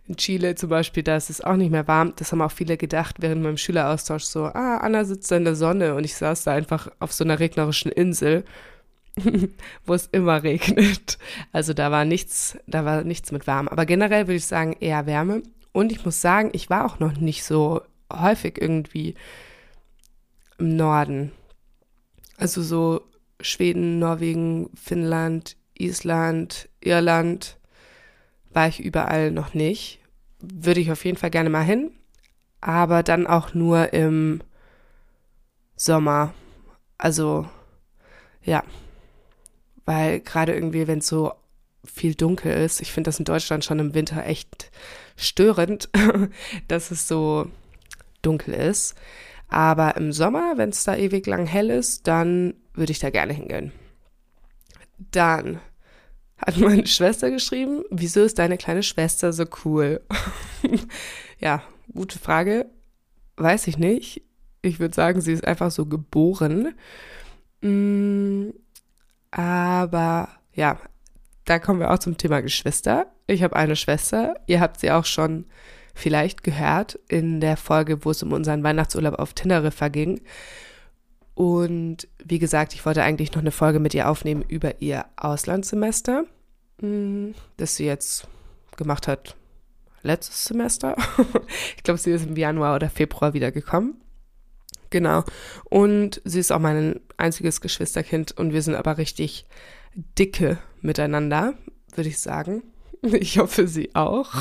in 0.07 0.15
Chile 0.15 0.55
zum 0.55 0.69
Beispiel, 0.69 1.03
da 1.03 1.17
ist 1.17 1.29
es 1.29 1.41
auch 1.41 1.55
nicht 1.55 1.71
mehr 1.71 1.87
warm. 1.87 2.13
Das 2.15 2.31
haben 2.31 2.41
auch 2.41 2.51
viele 2.51 2.77
gedacht 2.77 3.17
während 3.19 3.41
meinem 3.41 3.57
Schüleraustausch 3.57 4.23
so, 4.23 4.45
ah, 4.45 4.77
Anna 4.77 5.03
sitzt 5.05 5.31
da 5.31 5.37
in 5.37 5.45
der 5.45 5.55
Sonne 5.55 5.95
und 5.95 6.03
ich 6.03 6.15
saß 6.15 6.43
da 6.43 6.53
einfach 6.53 6.89
auf 6.99 7.11
so 7.11 7.23
einer 7.23 7.39
regnerischen 7.39 7.91
Insel, 7.91 8.45
wo 9.85 9.93
es 9.93 10.07
immer 10.07 10.43
regnet. 10.43 11.17
Also 11.51 11.73
da 11.73 11.91
war 11.91 12.05
nichts, 12.05 12.57
da 12.67 12.85
war 12.85 13.03
nichts 13.03 13.31
mit 13.31 13.47
warm. 13.47 13.67
Aber 13.67 13.85
generell 13.85 14.27
würde 14.27 14.37
ich 14.37 14.45
sagen, 14.45 14.75
eher 14.79 15.05
Wärme. 15.05 15.43
Und 15.71 15.91
ich 15.91 16.05
muss 16.05 16.21
sagen, 16.21 16.49
ich 16.53 16.69
war 16.69 16.85
auch 16.85 16.99
noch 16.99 17.17
nicht 17.17 17.43
so 17.43 17.81
häufig 18.11 18.59
irgendwie 18.61 19.15
im 20.57 20.75
Norden. 20.75 21.31
Also 22.37 22.61
so 22.61 23.01
Schweden, 23.41 23.99
Norwegen, 23.99 24.69
Finnland, 24.75 25.57
Island, 25.77 26.69
Irland 26.81 27.56
war 28.53 28.67
ich 28.67 28.79
überall 28.79 29.31
noch 29.31 29.53
nicht. 29.53 29.99
Würde 30.39 30.79
ich 30.79 30.91
auf 30.91 31.05
jeden 31.05 31.17
Fall 31.17 31.31
gerne 31.31 31.49
mal 31.49 31.63
hin, 31.63 31.91
aber 32.61 33.03
dann 33.03 33.27
auch 33.27 33.53
nur 33.53 33.93
im 33.93 34.41
Sommer. 35.75 36.33
Also 36.97 37.47
ja, 38.43 38.63
weil 39.85 40.19
gerade 40.19 40.53
irgendwie, 40.53 40.87
wenn 40.87 40.99
es 40.99 41.07
so 41.07 41.33
viel 41.85 42.15
dunkel 42.15 42.53
ist, 42.53 42.81
ich 42.81 42.91
finde 42.91 43.07
das 43.07 43.19
in 43.19 43.25
Deutschland 43.25 43.63
schon 43.63 43.79
im 43.79 43.93
Winter 43.93 44.25
echt 44.25 44.71
störend, 45.15 45.89
dass 46.67 46.91
es 46.91 47.07
so 47.07 47.49
dunkel 48.21 48.53
ist. 48.53 48.95
Aber 49.47 49.95
im 49.95 50.11
Sommer, 50.11 50.57
wenn 50.57 50.69
es 50.69 50.83
da 50.83 50.95
ewig 50.95 51.25
lang 51.25 51.45
hell 51.45 51.69
ist, 51.69 52.07
dann 52.07 52.53
würde 52.73 52.91
ich 52.91 52.99
da 52.99 53.09
gerne 53.09 53.33
hingehen. 53.33 53.71
Dann 55.11 55.61
hat 56.37 56.57
meine 56.57 56.87
Schwester 56.87 57.31
geschrieben, 57.31 57.83
wieso 57.89 58.23
ist 58.23 58.39
deine 58.39 58.57
kleine 58.57 58.83
Schwester 58.83 59.33
so 59.33 59.45
cool? 59.65 60.01
ja, 61.39 61.63
gute 61.93 62.19
Frage. 62.19 62.67
Weiß 63.35 63.67
ich 63.67 63.77
nicht. 63.77 64.23
Ich 64.61 64.79
würde 64.79 64.95
sagen, 64.95 65.21
sie 65.21 65.33
ist 65.33 65.45
einfach 65.45 65.71
so 65.71 65.85
geboren. 65.85 66.73
Mm, 67.61 68.49
aber 69.31 70.29
ja, 70.53 70.79
da 71.45 71.59
kommen 71.59 71.79
wir 71.79 71.91
auch 71.91 71.99
zum 71.99 72.17
Thema 72.17 72.41
Geschwister. 72.41 73.07
Ich 73.27 73.43
habe 73.43 73.55
eine 73.55 73.75
Schwester. 73.75 74.35
Ihr 74.47 74.59
habt 74.59 74.79
sie 74.79 74.91
auch 74.91 75.05
schon 75.05 75.45
vielleicht 75.93 76.43
gehört 76.43 76.99
in 77.07 77.41
der 77.41 77.57
Folge, 77.57 78.05
wo 78.05 78.11
es 78.11 78.21
um 78.23 78.31
unseren 78.31 78.63
Weihnachtsurlaub 78.63 79.15
auf 79.15 79.33
Teneriffa 79.33 79.87
ging. 79.87 80.21
Und 81.37 82.07
wie 82.25 82.39
gesagt, 82.39 82.73
ich 82.73 82.83
wollte 82.83 83.03
eigentlich 83.03 83.31
noch 83.33 83.41
eine 83.41 83.51
Folge 83.51 83.79
mit 83.79 83.93
ihr 83.93 84.09
aufnehmen 84.09 84.41
über 84.41 84.81
ihr 84.81 85.05
Auslandssemester, 85.17 86.23
mm, 86.81 87.27
das 87.57 87.75
sie 87.75 87.85
jetzt 87.85 88.27
gemacht 88.75 89.07
hat 89.07 89.35
letztes 90.01 90.45
Semester. 90.45 90.95
ich 91.77 91.83
glaube, 91.83 91.99
sie 91.99 92.09
ist 92.09 92.25
im 92.25 92.35
Januar 92.35 92.73
oder 92.73 92.89
Februar 92.89 93.35
wiedergekommen. 93.35 94.01
Genau. 94.89 95.25
Und 95.65 96.23
sie 96.25 96.39
ist 96.39 96.51
auch 96.51 96.57
mein 96.57 97.01
einziges 97.17 97.61
Geschwisterkind 97.61 98.31
und 98.31 98.51
wir 98.51 98.63
sind 98.63 98.73
aber 98.73 98.97
richtig 98.97 99.45
dicke 99.93 100.57
miteinander, 100.81 101.53
würde 101.93 102.09
ich 102.09 102.19
sagen. 102.19 102.63
Ich 103.03 103.37
hoffe, 103.37 103.67
sie 103.67 103.93
auch. 103.93 104.33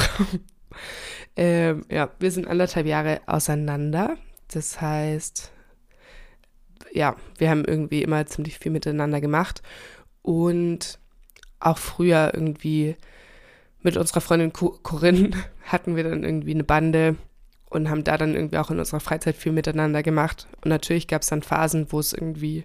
ähm, 1.36 1.84
ja, 1.90 2.08
wir 2.18 2.30
sind 2.30 2.48
anderthalb 2.48 2.86
Jahre 2.86 3.20
auseinander. 3.26 4.16
Das 4.48 4.80
heißt, 4.80 5.52
ja, 6.92 7.16
wir 7.38 7.50
haben 7.50 7.64
irgendwie 7.64 8.02
immer 8.02 8.26
ziemlich 8.26 8.58
viel 8.58 8.72
miteinander 8.72 9.20
gemacht 9.20 9.62
und 10.22 10.98
auch 11.60 11.78
früher 11.78 12.32
irgendwie 12.34 12.96
mit 13.80 13.96
unserer 13.96 14.20
Freundin 14.20 14.52
Corinne 14.52 15.30
hatten 15.64 15.96
wir 15.96 16.04
dann 16.04 16.24
irgendwie 16.24 16.54
eine 16.54 16.64
Bande 16.64 17.16
und 17.70 17.90
haben 17.90 18.04
da 18.04 18.16
dann 18.16 18.34
irgendwie 18.34 18.58
auch 18.58 18.70
in 18.70 18.78
unserer 18.78 19.00
Freizeit 19.00 19.36
viel 19.36 19.52
miteinander 19.52 20.02
gemacht. 20.02 20.46
Und 20.62 20.68
natürlich 20.68 21.08
gab 21.08 21.22
es 21.22 21.28
dann 21.28 21.42
Phasen, 21.42 21.90
wo 21.90 21.98
es 21.98 22.12
irgendwie 22.12 22.64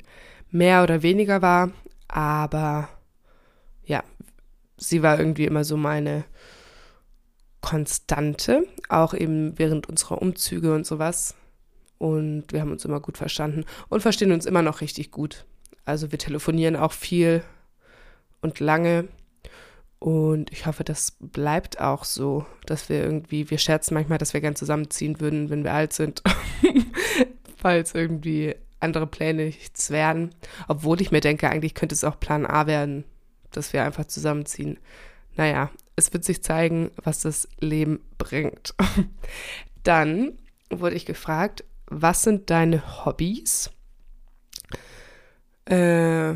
mehr 0.51 0.83
oder 0.83 1.01
weniger 1.01 1.41
war, 1.41 1.71
aber 2.07 2.89
ja, 3.83 4.03
sie 4.77 5.01
war 5.01 5.17
irgendwie 5.17 5.45
immer 5.45 5.63
so 5.63 5.77
meine 5.77 6.25
Konstante, 7.61 8.63
auch 8.89 9.13
eben 9.13 9.57
während 9.57 9.87
unserer 9.87 10.21
Umzüge 10.21 10.73
und 10.73 10.85
sowas. 10.85 11.35
Und 12.01 12.45
wir 12.51 12.61
haben 12.61 12.71
uns 12.71 12.83
immer 12.83 12.99
gut 12.99 13.19
verstanden 13.19 13.63
und 13.87 14.01
verstehen 14.01 14.31
uns 14.31 14.47
immer 14.47 14.63
noch 14.63 14.81
richtig 14.81 15.11
gut. 15.11 15.45
Also 15.85 16.11
wir 16.11 16.17
telefonieren 16.17 16.75
auch 16.75 16.93
viel 16.93 17.43
und 18.41 18.59
lange. 18.59 19.07
Und 19.99 20.51
ich 20.51 20.65
hoffe, 20.65 20.83
das 20.83 21.15
bleibt 21.19 21.79
auch 21.79 22.03
so, 22.03 22.47
dass 22.65 22.89
wir 22.89 23.03
irgendwie, 23.03 23.51
wir 23.51 23.59
scherzen 23.59 23.93
manchmal, 23.93 24.17
dass 24.17 24.33
wir 24.33 24.41
gern 24.41 24.55
zusammenziehen 24.55 25.19
würden, 25.19 25.51
wenn 25.51 25.63
wir 25.63 25.75
alt 25.75 25.93
sind, 25.93 26.23
falls 27.57 27.93
irgendwie 27.93 28.55
andere 28.79 29.05
Pläne 29.05 29.45
nichts 29.45 29.91
werden. 29.91 30.33
Obwohl 30.67 31.01
ich 31.01 31.11
mir 31.11 31.21
denke, 31.21 31.51
eigentlich 31.51 31.75
könnte 31.75 31.93
es 31.93 32.03
auch 32.03 32.19
Plan 32.19 32.47
A 32.47 32.65
werden, 32.65 33.03
dass 33.51 33.73
wir 33.73 33.83
einfach 33.83 34.05
zusammenziehen. 34.05 34.79
Naja, 35.35 35.69
es 35.95 36.11
wird 36.13 36.23
sich 36.23 36.41
zeigen, 36.41 36.89
was 36.95 37.21
das 37.21 37.47
Leben 37.59 37.99
bringt. 38.17 38.73
Dann 39.83 40.39
wurde 40.71 40.95
ich 40.95 41.05
gefragt, 41.05 41.63
was 41.91 42.23
sind 42.23 42.49
deine 42.49 43.05
Hobbys? 43.05 43.69
Äh, 45.65 46.31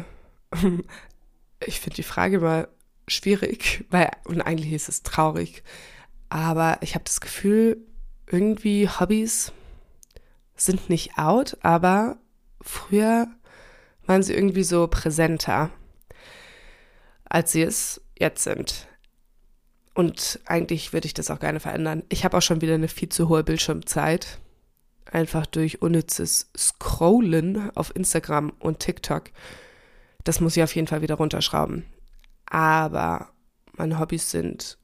ich 1.66 1.80
finde 1.80 1.96
die 1.96 2.04
Frage 2.04 2.40
mal 2.40 2.68
schwierig, 3.08 3.86
weil, 3.90 4.12
und 4.26 4.42
eigentlich 4.42 4.74
ist 4.74 4.90
es 4.90 5.02
traurig, 5.02 5.64
aber 6.30 6.78
ich 6.82 6.94
habe 6.94 7.06
das 7.06 7.22
Gefühl, 7.22 7.78
irgendwie 8.30 8.90
Hobbys 8.90 9.54
sind 10.56 10.90
nicht 10.90 11.18
out, 11.18 11.58
aber 11.62 12.18
früher 12.62 13.28
waren 14.06 14.24
sie 14.24 14.34
irgendwie 14.34 14.64
so 14.64 14.88
präsenter, 14.88 15.70
als 17.26 17.52
sie 17.52 17.62
es 17.62 18.02
jetzt 18.18 18.44
sind. 18.44 18.88
Und 19.94 20.40
eigentlich 20.46 20.92
würde 20.92 21.06
ich 21.06 21.14
das 21.14 21.32
auch 21.32 21.40
gerne 21.40 21.60
verändern. 21.60 22.04
Ich 22.10 22.26
habe 22.26 22.38
auch 22.38 22.42
schon 22.42 22.62
wieder 22.62 22.74
eine 22.74 22.88
viel 22.90 23.10
zu 23.10 23.30
hohe 23.30 23.44
Bildschirmzeit 23.44 24.40
einfach 25.12 25.46
durch 25.46 25.82
unnützes 25.82 26.50
Scrollen 26.58 27.72
auf 27.76 27.96
Instagram 27.96 28.52
und 28.60 28.80
TikTok. 28.80 29.26
Das 30.24 30.40
muss 30.40 30.58
ich 30.58 30.64
auf 30.64 30.76
jeden 30.76 30.88
Fall 30.88 31.02
wieder 31.02 31.16
runterschrauben. 31.16 31.86
Aber 32.46 33.30
meine 33.74 34.00
Hobbys 34.00 34.32
sind 34.32 34.78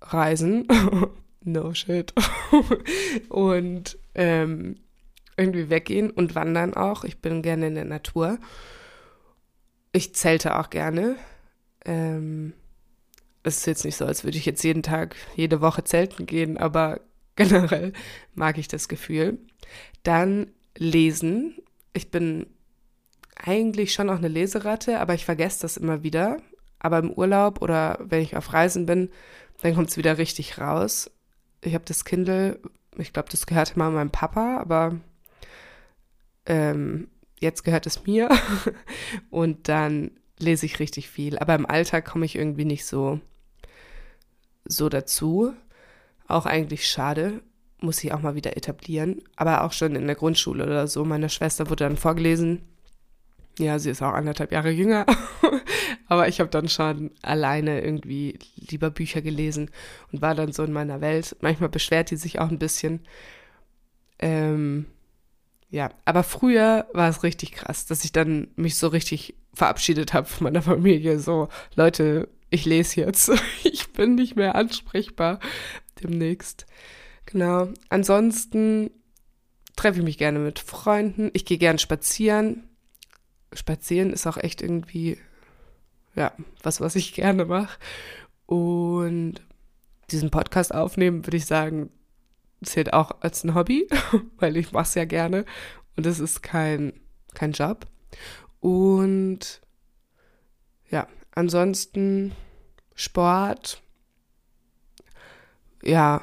Reisen, 0.00 0.66
no 1.42 1.74
shit, 1.74 2.12
und 3.28 3.98
ähm, 4.14 4.76
irgendwie 5.36 5.70
weggehen 5.70 6.10
und 6.10 6.34
wandern 6.34 6.74
auch. 6.74 7.04
Ich 7.04 7.20
bin 7.20 7.42
gerne 7.42 7.66
in 7.66 7.74
der 7.74 7.84
Natur. 7.84 8.38
Ich 9.92 10.14
zelte 10.14 10.58
auch 10.58 10.70
gerne. 10.70 11.16
Ähm, 11.84 12.54
es 13.42 13.58
ist 13.58 13.66
jetzt 13.66 13.84
nicht 13.84 13.96
so, 13.96 14.06
als 14.06 14.24
würde 14.24 14.38
ich 14.38 14.46
jetzt 14.46 14.62
jeden 14.64 14.82
Tag, 14.82 15.16
jede 15.36 15.60
Woche 15.60 15.84
zelten 15.84 16.26
gehen, 16.26 16.56
aber 16.56 17.00
generell 17.36 17.92
mag 18.34 18.58
ich 18.58 18.68
das 18.68 18.88
Gefühl. 18.88 19.38
Dann 20.02 20.50
lesen. 20.76 21.56
Ich 21.92 22.10
bin 22.10 22.46
eigentlich 23.36 23.92
schon 23.92 24.10
auch 24.10 24.16
eine 24.18 24.28
Leseratte, 24.28 25.00
aber 25.00 25.14
ich 25.14 25.24
vergesse 25.24 25.62
das 25.62 25.76
immer 25.76 26.02
wieder. 26.02 26.38
Aber 26.78 26.98
im 26.98 27.10
Urlaub 27.10 27.62
oder 27.62 27.98
wenn 28.00 28.22
ich 28.22 28.36
auf 28.36 28.52
Reisen 28.52 28.86
bin, 28.86 29.10
dann 29.62 29.74
kommt 29.74 29.88
es 29.88 29.96
wieder 29.96 30.18
richtig 30.18 30.58
raus. 30.58 31.10
Ich 31.62 31.74
habe 31.74 31.84
das 31.86 32.04
Kindle, 32.04 32.60
ich 32.98 33.12
glaube, 33.12 33.30
das 33.30 33.46
gehörte 33.46 33.78
mal 33.78 33.90
meinem 33.90 34.10
Papa, 34.10 34.58
aber 34.58 34.98
ähm, 36.46 37.08
jetzt 37.40 37.64
gehört 37.64 37.86
es 37.86 38.04
mir. 38.04 38.28
Und 39.30 39.68
dann 39.68 40.10
lese 40.38 40.66
ich 40.66 40.78
richtig 40.78 41.08
viel. 41.08 41.38
Aber 41.38 41.54
im 41.54 41.66
Alltag 41.66 42.04
komme 42.04 42.26
ich 42.26 42.36
irgendwie 42.36 42.64
nicht 42.64 42.84
so, 42.84 43.20
so 44.64 44.88
dazu. 44.88 45.54
Auch 46.26 46.46
eigentlich 46.46 46.88
schade, 46.88 47.42
muss 47.80 48.02
ich 48.02 48.12
auch 48.12 48.20
mal 48.20 48.34
wieder 48.34 48.56
etablieren. 48.56 49.22
Aber 49.36 49.64
auch 49.64 49.72
schon 49.72 49.94
in 49.94 50.06
der 50.06 50.16
Grundschule 50.16 50.64
oder 50.64 50.86
so. 50.86 51.04
Meine 51.04 51.28
Schwester 51.28 51.68
wurde 51.70 51.84
dann 51.84 51.96
vorgelesen. 51.96 52.62
Ja, 53.58 53.78
sie 53.78 53.90
ist 53.90 54.02
auch 54.02 54.12
anderthalb 54.12 54.50
Jahre 54.50 54.70
jünger. 54.70 55.06
Aber 56.08 56.28
ich 56.28 56.40
habe 56.40 56.50
dann 56.50 56.68
schon 56.68 57.12
alleine 57.22 57.82
irgendwie 57.82 58.38
lieber 58.56 58.90
Bücher 58.90 59.22
gelesen 59.22 59.70
und 60.10 60.22
war 60.22 60.34
dann 60.34 60.52
so 60.52 60.64
in 60.64 60.72
meiner 60.72 61.00
Welt. 61.00 61.36
Manchmal 61.40 61.68
beschwert 61.68 62.10
die 62.10 62.16
sich 62.16 62.40
auch 62.40 62.48
ein 62.48 62.58
bisschen. 62.58 63.00
Ähm, 64.18 64.86
ja, 65.70 65.90
aber 66.04 66.22
früher 66.22 66.86
war 66.92 67.08
es 67.08 67.24
richtig 67.24 67.52
krass, 67.52 67.86
dass 67.86 68.04
ich 68.04 68.12
dann 68.12 68.48
mich 68.54 68.76
so 68.76 68.88
richtig 68.88 69.34
verabschiedet 69.54 70.14
habe 70.14 70.26
von 70.28 70.44
meiner 70.44 70.62
Familie. 70.62 71.18
So, 71.18 71.48
Leute, 71.74 72.28
ich 72.50 72.64
lese 72.64 73.00
jetzt. 73.00 73.32
Ich 73.64 73.92
bin 73.92 74.16
nicht 74.16 74.34
mehr 74.34 74.56
ansprechbar 74.56 75.38
demnächst. 76.04 76.66
Genau. 77.26 77.68
Ansonsten 77.88 78.90
treffe 79.76 79.98
ich 79.98 80.04
mich 80.04 80.18
gerne 80.18 80.38
mit 80.38 80.58
Freunden. 80.58 81.30
Ich 81.32 81.44
gehe 81.44 81.58
gerne 81.58 81.78
spazieren. 81.78 82.68
Spazieren 83.52 84.12
ist 84.12 84.26
auch 84.26 84.36
echt 84.36 84.62
irgendwie, 84.62 85.18
ja, 86.14 86.32
was, 86.62 86.80
was 86.80 86.96
ich 86.96 87.14
gerne 87.14 87.44
mache. 87.44 87.78
Und 88.46 89.42
diesen 90.10 90.30
Podcast 90.30 90.74
aufnehmen, 90.74 91.26
würde 91.26 91.36
ich 91.36 91.46
sagen, 91.46 91.90
zählt 92.62 92.92
auch 92.92 93.20
als 93.20 93.44
ein 93.44 93.54
Hobby, 93.54 93.88
weil 94.36 94.56
ich 94.56 94.72
mache 94.72 94.84
es 94.84 94.94
ja 94.94 95.04
gerne. 95.04 95.44
Und 95.96 96.06
es 96.06 96.20
ist 96.20 96.42
kein, 96.42 96.92
kein 97.34 97.52
Job. 97.52 97.86
Und 98.60 99.60
ja, 100.90 101.08
ansonsten 101.34 102.32
Sport, 102.94 103.82
ja, 105.84 106.22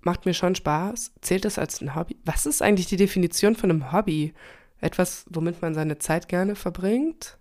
macht 0.00 0.26
mir 0.26 0.34
schon 0.34 0.54
Spaß. 0.54 1.12
Zählt 1.20 1.44
das 1.44 1.58
als 1.58 1.80
ein 1.80 1.94
Hobby? 1.94 2.16
Was 2.24 2.46
ist 2.46 2.62
eigentlich 2.62 2.86
die 2.86 2.96
Definition 2.96 3.54
von 3.54 3.70
einem 3.70 3.92
Hobby? 3.92 4.34
Etwas, 4.80 5.26
womit 5.28 5.60
man 5.60 5.74
seine 5.74 5.98
Zeit 5.98 6.28
gerne 6.28 6.54
verbringt? 6.54 7.38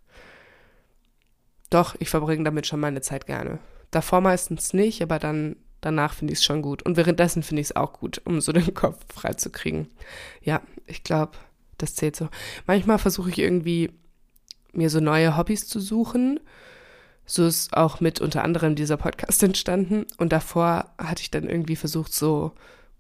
Doch, 1.70 1.96
ich 2.00 2.10
verbringe 2.10 2.44
damit 2.44 2.68
schon 2.68 2.80
meine 2.80 3.02
Zeit 3.02 3.28
gerne. 3.28 3.60
Davor 3.92 4.22
meistens 4.22 4.74
nicht, 4.74 5.02
aber 5.02 5.20
dann 5.20 5.56
danach 5.82 6.14
finde 6.14 6.34
ich 6.34 6.40
es 6.40 6.46
schon 6.46 6.62
gut. 6.62 6.84
Und 6.84 6.98
währenddessen 6.98 7.44
finde 7.44 7.62
ich 7.62 7.68
es 7.68 7.76
auch 7.76 7.94
gut, 7.94 8.22
um 8.26 8.42
so 8.42 8.52
den 8.54 8.74
Kopf 8.74 9.06
frei 9.14 9.34
zu 9.34 9.50
kriegen. 9.50 9.88
Ja, 10.42 10.62
ich 10.86 11.04
glaube, 11.04 11.34
das 11.78 11.96
zählt 11.96 12.16
so. 12.16 12.30
Manchmal 12.68 13.00
versuche 13.00 13.30
ich 13.30 13.40
irgendwie, 13.40 13.92
mir 14.74 14.90
so 14.90 15.00
neue 15.00 15.38
Hobbys 15.38 15.68
zu 15.68 15.80
suchen 15.80 16.40
so 17.32 17.46
ist 17.46 17.78
auch 17.78 18.00
mit 18.00 18.20
unter 18.22 18.44
anderem 18.44 18.76
dieser 18.76 18.98
Podcast 18.98 19.44
entstanden. 19.44 20.06
Und 20.18 20.34
davor 20.34 20.92
hatte 20.98 21.22
ich 21.22 21.32
dann 21.32 21.48
irgendwie 21.48 21.76
versucht, 21.76 22.12
so 22.12 22.54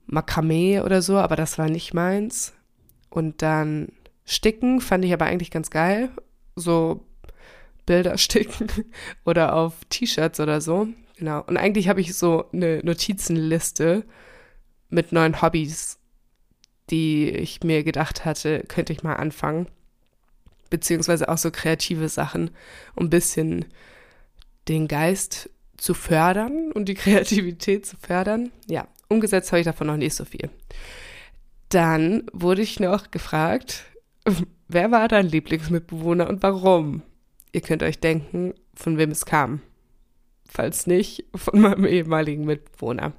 Makramee 0.06 0.82
oder 0.82 1.02
so, 1.02 1.18
aber 1.18 1.36
das 1.36 1.58
war 1.58 1.68
nicht 1.68 1.94
meins. 1.94 2.54
Und 3.10 3.42
dann 3.42 3.90
Sticken 4.26 4.82
fand 4.82 5.04
ich 5.04 5.14
aber 5.14 5.26
eigentlich 5.26 5.50
ganz 5.50 5.72
geil. 5.72 6.10
So 6.56 7.04
Bilder 7.88 8.18
sticken 8.20 8.68
oder 9.26 9.56
auf 9.56 9.74
T-Shirts 9.90 10.40
oder 10.40 10.62
so. 10.62 10.88
Genau. 11.18 11.44
Und 11.48 11.58
eigentlich 11.58 11.90
habe 11.90 12.02
ich 12.02 12.16
so 12.16 12.46
eine 12.54 12.82
Notizenliste 12.84 14.06
mit 14.90 15.12
neuen 15.12 15.42
Hobbys, 15.42 15.98
die 16.92 17.30
ich 17.30 17.64
mir 17.64 17.84
gedacht 17.84 18.26
hatte, 18.26 18.64
könnte 18.68 18.94
ich 18.94 19.02
mal 19.02 19.16
anfangen. 19.16 19.68
Beziehungsweise 20.70 21.30
auch 21.30 21.40
so 21.40 21.50
kreative 21.50 22.10
Sachen, 22.10 22.52
um 22.96 23.08
ein 23.08 23.10
bisschen 23.10 23.66
den 24.70 24.88
Geist 24.88 25.50
zu 25.76 25.94
fördern 25.94 26.72
und 26.72 26.86
die 26.86 26.94
Kreativität 26.96 27.86
zu 27.86 27.98
fördern. 27.98 28.52
Ja, 28.68 28.88
umgesetzt 29.10 29.52
habe 29.52 29.60
ich 29.60 29.66
davon 29.66 29.88
noch 29.88 29.98
nicht 29.98 30.16
so 30.16 30.24
viel. 30.24 30.50
Dann 31.70 32.24
wurde 32.32 32.62
ich 32.62 32.80
noch 32.80 33.12
gefragt, 33.12 33.86
wer 34.68 34.92
war 34.92 35.08
dein 35.08 35.28
Lieblingsmitbewohner 35.28 36.30
und 36.30 36.42
warum? 36.44 37.02
Ihr 37.52 37.62
könnt 37.62 37.84
euch 37.84 38.00
denken, 38.00 38.54
von 38.76 38.98
wem 38.98 39.12
es 39.12 39.26
kam. 39.26 39.62
Falls 40.48 40.88
nicht, 40.88 41.26
von 41.36 41.62
meinem 41.62 41.86
ehemaligen 41.86 42.46
Mitbewohner. 42.46 43.14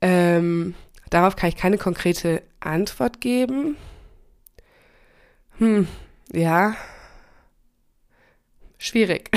Ähm, 0.00 0.74
darauf 1.10 1.36
kann 1.36 1.48
ich 1.48 1.56
keine 1.56 1.78
konkrete 1.78 2.42
Antwort 2.60 3.20
geben. 3.20 3.76
Hm, 5.58 5.88
ja. 6.32 6.76
Schwierig. 8.78 9.30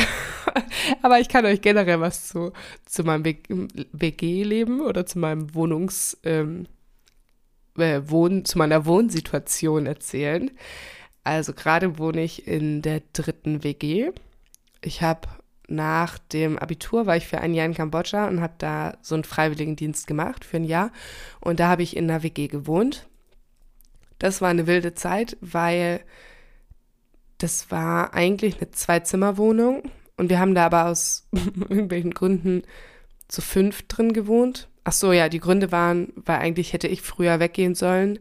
Aber 1.01 1.19
ich 1.19 1.29
kann 1.29 1.45
euch 1.45 1.61
generell 1.61 1.99
was 1.99 2.27
zu, 2.27 2.51
zu 2.85 3.03
meinem 3.03 3.23
WG-Leben 3.25 4.81
oder 4.81 5.05
zu 5.05 5.19
meinem 5.19 5.53
Wohnungsweg 5.53 6.19
ähm, 6.23 6.67
äh, 7.77 8.01
Wohn 8.05 8.45
zu 8.45 8.57
meiner 8.57 8.85
Wohnsituation 8.85 9.85
erzählen. 9.85 10.51
Also 11.23 11.53
gerade 11.53 11.97
wohne 11.97 12.23
ich 12.23 12.47
in 12.47 12.81
der 12.81 13.01
dritten 13.13 13.63
WG. 13.63 14.11
Ich 14.81 15.01
habe 15.01 15.27
nach 15.67 16.17
dem 16.17 16.57
Abitur 16.57 17.05
war 17.05 17.15
ich 17.15 17.27
für 17.27 17.39
ein 17.39 17.53
Jahr 17.53 17.65
in 17.65 17.75
Kambodscha 17.75 18.27
und 18.27 18.41
habe 18.41 18.55
da 18.57 18.97
so 19.01 19.15
einen 19.15 19.23
Freiwilligendienst 19.23 20.07
gemacht 20.07 20.43
für 20.43 20.57
ein 20.57 20.63
Jahr. 20.63 20.91
Und 21.39 21.59
da 21.59 21.67
habe 21.69 21.83
ich 21.83 21.95
in 21.95 22.09
einer 22.09 22.23
WG 22.23 22.47
gewohnt. 22.47 23.07
Das 24.17 24.41
war 24.41 24.49
eine 24.49 24.67
wilde 24.67 24.95
Zeit, 24.95 25.37
weil 25.41 26.01
das 27.37 27.71
war 27.71 28.13
eigentlich 28.13 28.57
eine 28.57 28.71
Zwei-Zimmer-Wohnung. 28.71 29.83
Und 30.19 30.29
wir 30.29 30.37
haben 30.37 30.53
da 30.53 30.65
aber 30.65 30.87
aus 30.87 31.25
irgendwelchen 31.69 32.13
Gründen 32.13 32.63
zu 33.29 33.41
fünf 33.41 33.87
drin 33.87 34.11
gewohnt. 34.11 34.67
Ach 34.83 34.91
so, 34.91 35.13
ja, 35.13 35.29
die 35.29 35.39
Gründe 35.39 35.71
waren, 35.71 36.11
weil 36.17 36.39
eigentlich 36.39 36.73
hätte 36.73 36.89
ich 36.89 37.01
früher 37.01 37.39
weggehen 37.39 37.73
sollen 37.73 38.19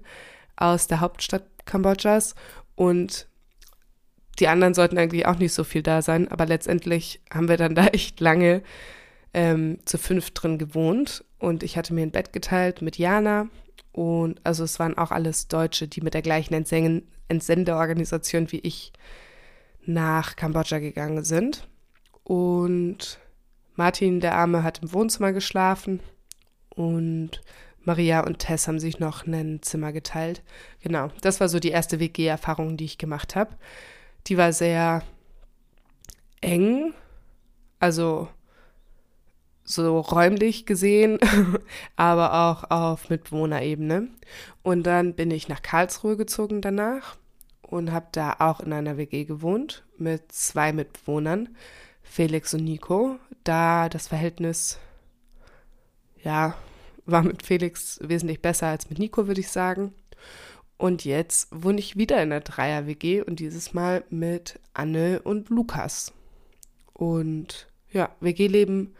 aus 0.54 0.86
der 0.86 1.00
Hauptstadt 1.00 1.42
Kambodschas. 1.64 2.36
Und 2.76 3.26
die 4.38 4.46
anderen 4.46 4.74
sollten 4.74 4.96
eigentlich 4.96 5.26
auch 5.26 5.38
nicht 5.40 5.52
so 5.52 5.64
viel 5.64 5.82
da 5.82 6.00
sein, 6.00 6.28
aber 6.28 6.46
letztendlich 6.46 7.20
haben 7.34 7.48
wir 7.48 7.56
dann 7.56 7.74
da 7.74 7.86
echt 7.92 8.20
lange 8.20 8.62
ähm, 9.34 9.80
zu 9.84 9.98
fünf 9.98 10.30
drin 10.30 10.56
gewohnt. 10.56 11.24
Und 11.40 11.64
ich 11.64 11.76
hatte 11.76 11.94
mir 11.94 12.02
ein 12.02 12.12
Bett 12.12 12.32
geteilt 12.32 12.80
mit 12.80 12.96
Jana. 12.96 13.48
Und 13.90 14.40
also 14.44 14.62
es 14.62 14.78
waren 14.78 14.96
auch 14.96 15.10
alles 15.10 15.48
Deutsche, 15.48 15.88
die 15.88 16.00
mit 16.00 16.14
der 16.14 16.22
gleichen 16.22 16.54
Entsen 16.54 17.08
Entsendeorganisation 17.26 18.52
wie 18.52 18.60
ich 18.60 18.92
nach 19.84 20.36
Kambodscha 20.36 20.78
gegangen 20.78 21.24
sind 21.24 21.66
und 22.28 23.18
Martin, 23.74 24.20
der 24.20 24.34
Arme, 24.34 24.62
hat 24.62 24.82
im 24.82 24.92
Wohnzimmer 24.92 25.32
geschlafen 25.32 26.00
und 26.68 27.40
Maria 27.84 28.20
und 28.20 28.40
Tess 28.40 28.68
haben 28.68 28.78
sich 28.78 28.98
noch 28.98 29.26
ein 29.26 29.62
Zimmer 29.62 29.92
geteilt. 29.92 30.42
Genau, 30.82 31.08
das 31.22 31.40
war 31.40 31.48
so 31.48 31.58
die 31.58 31.70
erste 31.70 32.00
WG-Erfahrung, 32.00 32.76
die 32.76 32.84
ich 32.84 32.98
gemacht 32.98 33.34
habe. 33.34 33.56
Die 34.26 34.36
war 34.36 34.52
sehr 34.52 35.02
eng, 36.42 36.92
also 37.78 38.28
so 39.64 39.98
räumlich 39.98 40.66
gesehen, 40.66 41.18
aber 41.96 42.34
auch 42.34 42.70
auf 42.70 43.08
Mitwohnerebene. 43.08 44.08
Und 44.62 44.82
dann 44.82 45.14
bin 45.14 45.30
ich 45.30 45.48
nach 45.48 45.62
Karlsruhe 45.62 46.18
gezogen 46.18 46.60
danach 46.60 47.16
und 47.62 47.90
habe 47.90 48.08
da 48.12 48.36
auch 48.38 48.60
in 48.60 48.74
einer 48.74 48.98
WG 48.98 49.24
gewohnt 49.24 49.86
mit 49.96 50.30
zwei 50.30 50.74
Mitbewohnern, 50.74 51.48
Felix 52.08 52.54
und 52.54 52.64
Nico. 52.64 53.18
Da 53.44 53.88
das 53.88 54.08
Verhältnis, 54.08 54.78
ja, 56.22 56.56
war 57.06 57.22
mit 57.22 57.44
Felix 57.44 57.98
wesentlich 58.02 58.42
besser 58.42 58.68
als 58.68 58.90
mit 58.90 58.98
Nico, 58.98 59.26
würde 59.26 59.40
ich 59.40 59.50
sagen. 59.50 59.94
Und 60.76 61.04
jetzt 61.04 61.48
wohne 61.50 61.80
ich 61.80 61.96
wieder 61.96 62.22
in 62.22 62.30
der 62.30 62.40
Dreier-WG 62.40 63.22
und 63.22 63.40
dieses 63.40 63.74
Mal 63.74 64.04
mit 64.10 64.60
Anne 64.74 65.20
und 65.22 65.48
Lukas. 65.48 66.12
Und 66.92 67.66
ja, 67.90 68.14
WG-Leben 68.20 68.94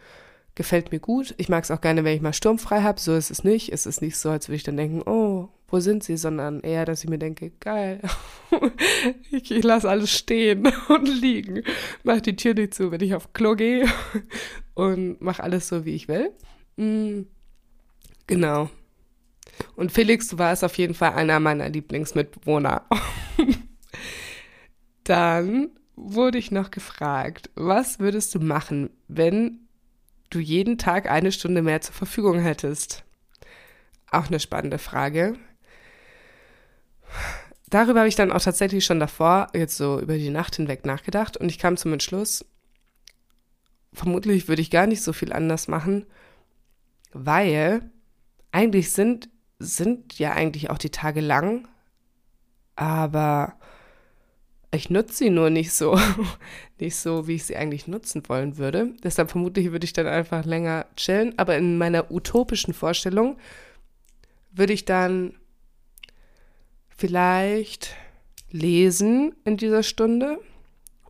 gefällt 0.55 0.91
mir 0.91 0.99
gut. 0.99 1.35
Ich 1.37 1.47
mag 1.47 1.63
es 1.63 1.71
auch 1.71 1.79
gerne, 1.79 2.03
wenn 2.03 2.15
ich 2.15 2.21
mal 2.21 2.33
sturmfrei 2.33 2.81
habe. 2.81 2.99
So 2.99 3.15
ist 3.15 3.31
es 3.31 3.43
nicht. 3.43 3.71
Es 3.71 3.85
ist 3.85 4.01
nicht 4.01 4.17
so, 4.17 4.29
als 4.29 4.49
würde 4.49 4.57
ich 4.57 4.63
dann 4.63 4.77
denken, 4.77 5.03
oh, 5.05 5.49
wo 5.71 5.79
sind 5.79 6.03
sie, 6.03 6.17
sondern 6.17 6.61
eher, 6.61 6.85
dass 6.85 7.03
ich 7.03 7.09
mir 7.09 7.19
denke, 7.19 7.51
geil, 7.59 8.01
ich, 9.31 9.51
ich 9.51 9.63
lasse 9.63 9.89
alles 9.89 10.11
stehen 10.11 10.71
und 10.89 11.07
liegen. 11.07 11.63
Mach 12.03 12.21
die 12.21 12.35
Tür 12.35 12.53
nicht 12.53 12.73
zu, 12.73 12.91
wenn 12.91 13.01
ich 13.01 13.13
auf 13.13 13.33
Klo 13.33 13.55
gehe 13.55 13.87
und 14.73 15.21
mach 15.21 15.39
alles 15.39 15.67
so, 15.67 15.85
wie 15.85 15.95
ich 15.95 16.07
will. 16.07 16.31
Mm, 16.77 17.21
genau. 18.27 18.69
Und 19.75 19.91
Felix, 19.91 20.29
du 20.29 20.37
warst 20.37 20.63
auf 20.63 20.77
jeden 20.77 20.93
Fall 20.93 21.13
einer 21.13 21.39
meiner 21.39 21.69
Lieblingsmitbewohner. 21.69 22.85
Dann 25.03 25.71
wurde 25.95 26.37
ich 26.37 26.51
noch 26.51 26.71
gefragt, 26.71 27.49
was 27.55 27.99
würdest 27.99 28.33
du 28.35 28.39
machen, 28.39 28.89
wenn 29.07 29.67
du 30.29 30.39
jeden 30.39 30.77
Tag 30.77 31.09
eine 31.09 31.31
Stunde 31.31 31.61
mehr 31.61 31.81
zur 31.81 31.93
Verfügung 31.93 32.39
hättest? 32.39 33.03
Auch 34.11 34.27
eine 34.27 34.39
spannende 34.39 34.77
Frage. 34.77 35.33
Darüber 37.69 37.99
habe 37.99 38.09
ich 38.09 38.15
dann 38.15 38.31
auch 38.31 38.41
tatsächlich 38.41 38.85
schon 38.85 38.99
davor, 38.99 39.47
jetzt 39.53 39.77
so 39.77 39.99
über 39.99 40.17
die 40.17 40.29
Nacht 40.29 40.55
hinweg 40.55 40.85
nachgedacht 40.85 41.37
und 41.37 41.49
ich 41.49 41.59
kam 41.59 41.77
zum 41.77 41.93
Entschluss, 41.93 42.45
vermutlich 43.93 44.47
würde 44.47 44.61
ich 44.61 44.71
gar 44.71 44.87
nicht 44.87 45.03
so 45.03 45.13
viel 45.13 45.33
anders 45.33 45.67
machen, 45.67 46.05
weil 47.13 47.81
eigentlich 48.51 48.91
sind 48.91 49.29
sind 49.59 50.17
ja 50.17 50.31
eigentlich 50.31 50.69
auch 50.69 50.77
die 50.77 50.89
Tage 50.89 51.19
lang, 51.19 51.67
aber 52.75 53.55
ich 54.71 54.89
nutze 54.89 55.15
sie 55.15 55.29
nur 55.29 55.49
nicht 55.49 55.73
so, 55.73 55.99
nicht 56.79 56.95
so, 56.95 57.27
wie 57.27 57.35
ich 57.35 57.45
sie 57.45 57.57
eigentlich 57.57 57.87
nutzen 57.87 58.23
wollen 58.27 58.57
würde. 58.57 58.93
Deshalb 59.03 59.31
vermutlich 59.31 59.71
würde 59.71 59.83
ich 59.83 59.93
dann 59.93 60.07
einfach 60.07 60.45
länger 60.45 60.85
chillen, 60.95 61.37
aber 61.37 61.57
in 61.57 61.77
meiner 61.77 62.11
utopischen 62.11 62.73
Vorstellung 62.73 63.37
würde 64.51 64.73
ich 64.73 64.85
dann 64.85 65.35
vielleicht 66.99 67.95
lesen 68.51 69.33
in 69.45 69.55
dieser 69.55 69.83
Stunde 69.83 70.37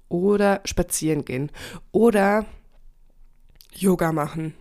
oder 0.08 0.62
spazieren 0.66 1.26
gehen 1.26 1.52
oder 1.92 2.46
Yoga 3.74 4.12
machen. 4.12 4.54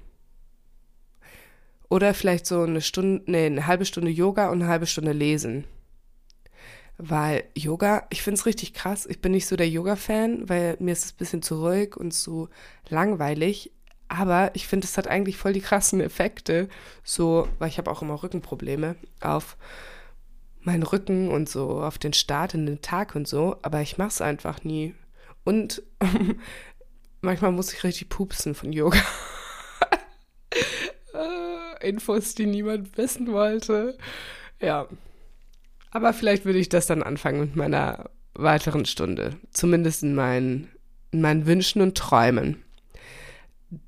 Oder 1.91 2.15
vielleicht 2.15 2.47
so 2.47 2.63
eine 2.63 2.81
Stunde, 2.81 3.31
nee, 3.31 3.47
eine 3.47 3.67
halbe 3.67 3.85
Stunde 3.85 4.11
Yoga 4.11 4.49
und 4.49 4.63
eine 4.63 4.71
halbe 4.71 4.87
Stunde 4.87 5.13
lesen. 5.13 5.65
Weil 6.97 7.45
Yoga, 7.55 8.07
ich 8.11 8.23
finde 8.23 8.39
es 8.39 8.47
richtig 8.47 8.73
krass. 8.73 9.07
Ich 9.07 9.21
bin 9.21 9.33
nicht 9.33 9.47
so 9.47 9.57
der 9.57 9.69
Yoga-Fan, 9.69 10.49
weil 10.49 10.77
mir 10.81 10.93
ist 10.93 11.05
es 11.05 11.13
ein 11.13 11.19
bisschen 11.19 11.43
zu 11.43 11.63
ruhig 11.63 11.97
und 11.97 12.13
zu 12.13 12.49
langweilig. 12.89 13.71
Aber 14.09 14.51
ich 14.55 14.67
finde, 14.67 14.87
es 14.87 14.97
hat 14.97 15.09
eigentlich 15.09 15.37
voll 15.37 15.53
die 15.53 15.61
krassen 15.61 16.01
Effekte. 16.01 16.69
So, 17.05 17.49
weil 17.59 17.69
ich 17.69 17.79
habe 17.79 17.91
auch 17.91 18.03
immer 18.03 18.23
Rückenprobleme 18.23 18.97
auf 19.21 19.57
meinen 20.69 20.83
Rücken 20.83 21.31
und 21.31 21.49
so 21.49 21.83
auf 21.83 21.97
den 21.97 22.13
Start 22.13 22.53
in 22.53 22.67
den 22.67 22.83
Tag 22.83 23.15
und 23.15 23.27
so. 23.27 23.57
Aber 23.63 23.81
ich 23.81 23.97
mache 23.97 24.09
es 24.09 24.21
einfach 24.21 24.65
nie. 24.65 24.95
Und 25.45 25.83
manchmal 27.23 27.53
muss 27.53 27.73
ich 27.73 27.85
richtig 27.85 28.11
pupsen 28.11 28.55
von 28.55 28.73
Yoga. 28.73 29.01
Infos, 31.81 32.35
die 32.35 32.45
niemand 32.45 32.99
wissen 32.99 33.33
wollte. 33.33 33.97
Ja. 34.61 34.89
Aber 35.91 36.13
vielleicht 36.13 36.45
würde 36.45 36.59
ich 36.59 36.69
das 36.69 36.87
dann 36.87 37.03
anfangen 37.03 37.41
mit 37.41 37.57
meiner 37.57 38.11
weiteren 38.35 38.85
Stunde. 38.85 39.37
Zumindest 39.51 40.03
in 40.03 40.15
meinen, 40.15 40.69
in 41.13 41.23
meinen 41.23 41.47
Wünschen 41.47 41.81
und 41.81 41.97
Träumen. 41.97 42.63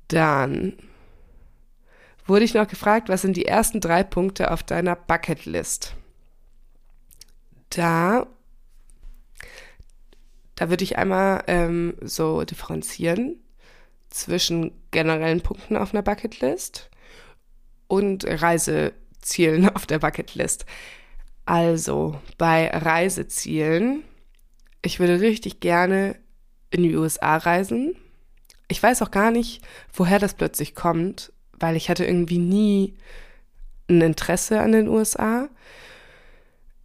Dann 0.07 0.73
wurde 2.25 2.45
ich 2.45 2.55
noch 2.55 2.67
gefragt, 2.67 3.07
was 3.07 3.21
sind 3.21 3.37
die 3.37 3.45
ersten 3.45 3.81
drei 3.81 4.03
Punkte 4.03 4.49
auf 4.49 4.63
deiner 4.63 4.95
Bucketlist? 4.95 5.95
Da, 7.71 8.27
da 10.55 10.69
würde 10.69 10.83
ich 10.83 10.97
einmal 10.97 11.43
ähm, 11.47 11.95
so 12.01 12.43
differenzieren 12.43 13.37
zwischen 14.09 14.71
generellen 14.91 15.41
Punkten 15.41 15.77
auf 15.77 15.93
einer 15.93 16.03
Bucketlist 16.03 16.89
und 17.87 18.25
Reisezielen 18.25 19.69
auf 19.75 19.85
der 19.85 19.99
Bucketlist. 19.99 20.65
Also 21.45 22.19
bei 22.37 22.69
Reisezielen, 22.69 24.03
ich 24.81 24.99
würde 24.99 25.21
richtig 25.21 25.59
gerne 25.59 26.17
in 26.69 26.83
die 26.83 26.95
USA 26.95 27.37
reisen. 27.37 27.95
Ich 28.67 28.81
weiß 28.81 29.01
auch 29.01 29.11
gar 29.11 29.31
nicht, 29.31 29.61
woher 29.93 30.19
das 30.19 30.33
plötzlich 30.33 30.75
kommt, 30.75 31.33
weil 31.59 31.75
ich 31.75 31.89
hatte 31.89 32.05
irgendwie 32.05 32.37
nie 32.37 32.95
ein 33.89 34.01
Interesse 34.01 34.61
an 34.61 34.71
den 34.71 34.87
USA. 34.87 35.49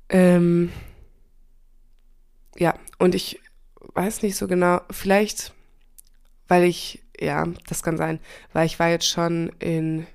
Ähm, 0.09 0.73
ja, 2.59 2.75
und 2.99 3.15
ich 3.15 3.41
weiß 3.95 4.23
nicht 4.23 4.37
so 4.37 4.47
genau, 4.47 4.81
vielleicht, 4.91 5.53
weil 6.49 6.65
ich, 6.65 7.03
ja, 7.19 7.47
das 7.69 7.83
kann 7.83 7.97
sein, 7.97 8.21
weil 8.53 8.67
ich 8.67 8.79
war 8.79 8.89
jetzt 8.89 9.09
schon 9.09 9.51
in 9.59 10.07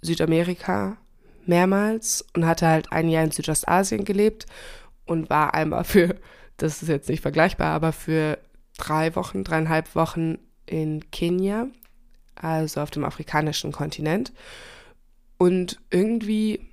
Südamerika 0.00 0.96
mehrmals 1.46 2.24
und 2.34 2.46
hatte 2.46 2.66
halt 2.66 2.92
ein 2.92 3.08
Jahr 3.08 3.24
in 3.24 3.30
Südostasien 3.30 4.04
gelebt 4.04 4.46
und 5.06 5.30
war 5.30 5.54
einmal 5.54 5.84
für, 5.84 6.16
das 6.56 6.82
ist 6.82 6.88
jetzt 6.88 7.08
nicht 7.08 7.22
vergleichbar, 7.22 7.72
aber 7.74 7.92
für 7.92 8.38
drei 8.76 9.14
Wochen, 9.16 9.44
dreieinhalb 9.44 9.94
Wochen 9.94 10.38
in 10.66 11.10
Kenia, 11.10 11.66
also 12.36 12.80
auf 12.80 12.90
dem 12.90 13.04
afrikanischen 13.04 13.72
Kontinent. 13.72 14.32
Und 15.38 15.80
irgendwie, 15.90 16.67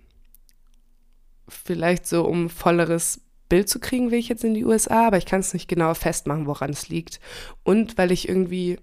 vielleicht 1.48 2.08
so 2.08 2.26
um 2.26 2.50
volleres 2.50 3.22
Bild 3.50 3.70
zu 3.70 3.80
kriegen, 3.80 4.12
will 4.12 4.20
ich 4.20 4.30
jetzt 4.30 4.44
in 4.44 4.54
die 4.54 4.66
USA, 4.66 5.08
aber 5.08 5.18
ich 5.18 5.26
kann 5.26 5.40
es 5.40 5.54
nicht 5.54 5.68
genau 5.68 5.94
festmachen, 5.94 6.48
woran 6.48 6.72
es 6.72 6.90
liegt. 6.90 7.20
Und 7.64 7.98
weil 7.98 8.12
ich 8.12 8.28
irgendwie 8.28 8.80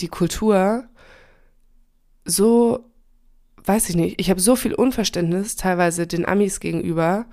die 0.00 0.08
Kultur 0.08 0.88
so 2.26 2.84
weiß 3.66 3.88
ich 3.88 3.96
nicht, 3.96 4.20
ich 4.20 4.30
habe 4.30 4.40
so 4.40 4.56
viel 4.56 4.74
Unverständnis 4.74 5.56
teilweise 5.56 6.06
den 6.06 6.26
Amis 6.26 6.60
gegenüber, 6.60 7.26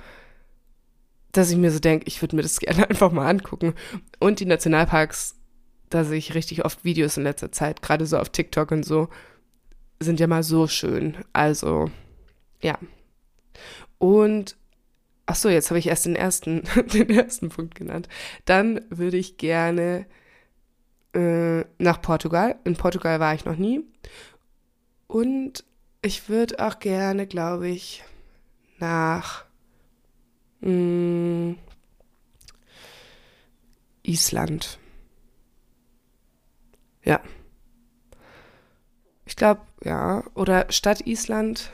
dass 1.32 1.52
ich 1.52 1.58
mir 1.58 1.72
so 1.72 1.80
denke, 1.80 2.08
ich 2.08 2.22
würde 2.22 2.36
mir 2.36 2.42
das 2.42 2.60
gerne 2.60 2.90
einfach 2.90 3.12
mal 3.12 3.28
angucken. 3.28 3.74
Und 4.20 4.40
die 4.40 4.46
Nationalparks, 4.46 5.36
da 5.90 6.04
sehe 6.04 6.18
ich 6.18 6.34
richtig 6.34 6.66
oft 6.66 6.84
Videos 6.84 7.18
in 7.18 7.24
letzter 7.24 7.52
Zeit, 7.52 7.82
gerade 7.82 8.06
so 8.06 8.18
auf 8.18 8.30
TikTok 8.30 8.72
und 8.72 8.84
so, 8.84 9.10
sind 10.00 10.20
ja 10.20 10.28
mal 10.28 10.44
so 10.44 10.68
schön. 10.68 11.18
Also, 11.34 11.92
ja. 12.62 12.78
Und 14.04 14.58
ach 15.28 15.36
so, 15.36 15.48
jetzt 15.48 15.70
habe 15.70 15.80
ich 15.80 15.88
erst 15.88 16.06
den 16.06 16.18
ersten, 16.18 16.64
den 16.94 17.10
ersten 17.10 17.48
Punkt 17.48 17.74
genannt. 17.76 18.10
Dann 18.44 18.82
würde 18.90 19.16
ich 19.16 19.38
gerne 19.38 20.06
äh, 21.14 21.62
nach 21.78 22.02
Portugal. 22.02 22.58
In 22.66 22.76
Portugal 22.76 23.22
war 23.22 23.34
ich 23.34 23.46
noch 23.46 23.56
nie. 23.56 23.86
Und 25.08 25.64
ich 26.02 26.28
würde 26.28 26.60
auch 26.60 26.80
gerne, 26.80 27.28
glaube 27.28 27.70
ich, 27.70 28.04
nach 28.78 29.46
mh, 30.60 30.70
mm, 30.70 31.58
Island. 34.02 34.80
Ja. 37.06 37.22
Ich 39.26 39.38
glaube, 39.38 39.62
ja. 39.82 40.26
Oder 40.34 40.70
Stadt 40.74 41.08
Island. 41.08 41.72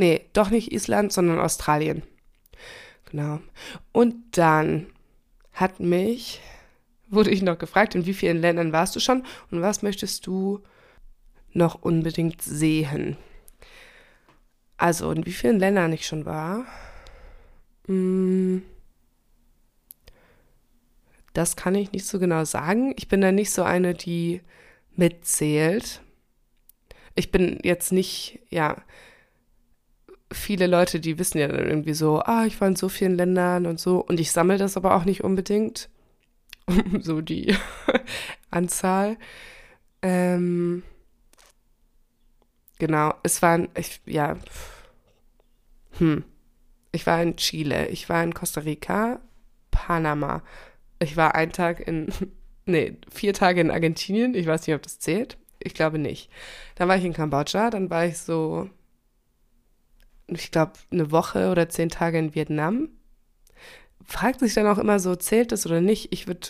Nee, 0.00 0.22
doch 0.32 0.48
nicht 0.48 0.72
Island, 0.72 1.12
sondern 1.12 1.38
Australien. 1.38 2.02
Genau. 3.10 3.38
Und 3.92 4.14
dann 4.38 4.86
hat 5.52 5.78
mich, 5.78 6.40
wurde 7.10 7.28
ich 7.28 7.42
noch 7.42 7.58
gefragt, 7.58 7.94
in 7.94 8.06
wie 8.06 8.14
vielen 8.14 8.40
Ländern 8.40 8.72
warst 8.72 8.96
du 8.96 9.00
schon 9.00 9.26
und 9.50 9.60
was 9.60 9.82
möchtest 9.82 10.26
du 10.26 10.60
noch 11.52 11.82
unbedingt 11.82 12.40
sehen? 12.40 13.18
Also, 14.78 15.10
in 15.12 15.26
wie 15.26 15.32
vielen 15.32 15.58
Ländern 15.58 15.92
ich 15.92 16.06
schon 16.06 16.24
war? 16.24 16.64
Hm, 17.86 18.62
das 21.34 21.56
kann 21.56 21.74
ich 21.74 21.92
nicht 21.92 22.06
so 22.06 22.18
genau 22.18 22.46
sagen. 22.46 22.94
Ich 22.96 23.06
bin 23.06 23.20
da 23.20 23.32
nicht 23.32 23.50
so 23.50 23.64
eine, 23.64 23.92
die 23.92 24.40
mitzählt. 24.96 26.00
Ich 27.14 27.30
bin 27.30 27.58
jetzt 27.64 27.92
nicht, 27.92 28.38
ja, 28.48 28.82
viele 30.32 30.66
Leute, 30.66 31.00
die 31.00 31.18
wissen 31.18 31.38
ja 31.38 31.48
dann 31.48 31.66
irgendwie 31.68 31.94
so, 31.94 32.20
ah, 32.20 32.44
ich 32.46 32.60
war 32.60 32.68
in 32.68 32.76
so 32.76 32.88
vielen 32.88 33.16
Ländern 33.16 33.66
und 33.66 33.80
so. 33.80 33.98
Und 34.00 34.20
ich 34.20 34.32
sammle 34.32 34.58
das 34.58 34.76
aber 34.76 34.94
auch 34.94 35.04
nicht 35.04 35.24
unbedingt. 35.24 35.88
so 37.00 37.20
die 37.20 37.54
Anzahl. 38.50 39.16
Ähm, 40.02 40.82
Genau, 42.80 43.12
es 43.22 43.42
waren, 43.42 43.68
ich, 43.76 44.00
ja, 44.06 44.38
hm. 45.98 46.24
Ich 46.92 47.06
war 47.06 47.22
in 47.22 47.36
Chile, 47.36 47.88
ich 47.88 48.08
war 48.08 48.22
in 48.24 48.34
Costa 48.34 48.62
Rica, 48.62 49.20
Panama. 49.70 50.42
Ich 50.98 51.16
war 51.16 51.34
einen 51.34 51.52
Tag 51.52 51.80
in, 51.86 52.08
nee, 52.66 52.96
vier 53.12 53.34
Tage 53.34 53.60
in 53.60 53.70
Argentinien. 53.70 54.34
Ich 54.34 54.46
weiß 54.46 54.66
nicht, 54.66 54.74
ob 54.74 54.82
das 54.82 54.98
zählt. 54.98 55.38
Ich 55.60 55.74
glaube 55.74 55.98
nicht. 55.98 56.30
Dann 56.76 56.88
war 56.88 56.96
ich 56.96 57.04
in 57.04 57.12
Kambodscha, 57.12 57.70
dann 57.70 57.90
war 57.90 58.06
ich 58.06 58.18
so, 58.18 58.70
ich 60.38 60.50
glaube, 60.50 60.72
eine 60.90 61.10
Woche 61.10 61.50
oder 61.50 61.68
zehn 61.68 61.88
Tage 61.88 62.18
in 62.18 62.34
Vietnam. 62.34 62.88
Fragt 64.04 64.40
sich 64.40 64.54
dann 64.54 64.66
auch 64.66 64.78
immer 64.78 64.98
so, 64.98 65.14
zählt 65.16 65.52
das 65.52 65.66
oder 65.66 65.80
nicht? 65.80 66.12
Ich 66.12 66.26
würde, 66.26 66.48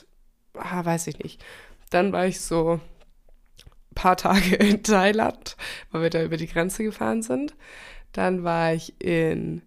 ah, 0.55 0.85
weiß 0.85 1.07
ich 1.09 1.19
nicht. 1.19 1.45
Dann 1.91 2.13
war 2.13 2.27
ich 2.27 2.41
so 2.41 2.81
paar 3.95 4.17
Tage 4.17 4.57
in 4.57 4.83
Thailand, 4.83 5.57
weil 5.91 6.03
wir 6.03 6.11
da 6.11 6.23
über 6.23 6.37
die 6.37 6.47
Grenze 6.47 6.83
gefahren 6.83 7.23
sind. 7.23 7.55
Dann 8.13 8.45
war 8.45 8.73
ich 8.73 9.01
in 9.01 9.63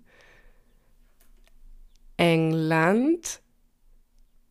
England, 2.17 3.41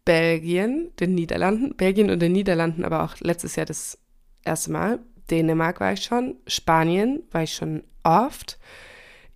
Belgien, 0.05 0.93
den 0.99 1.15
Niederlanden, 1.15 1.77
Belgien 1.77 2.11
und 2.11 2.21
den 2.21 2.33
Niederlanden, 2.33 2.85
aber 2.85 3.03
auch 3.03 3.19
letztes 3.21 3.57
Jahr 3.57 3.67
das 3.67 3.99
erste 4.45 4.73
Mal. 4.73 4.99
Dänemark 5.31 5.81
war 5.81 5.93
ich 5.93 6.03
schon, 6.03 6.37
Spanien 6.47 7.23
war 7.31 7.45
ich 7.45 7.55
schon 7.55 7.85
oft, 8.03 8.59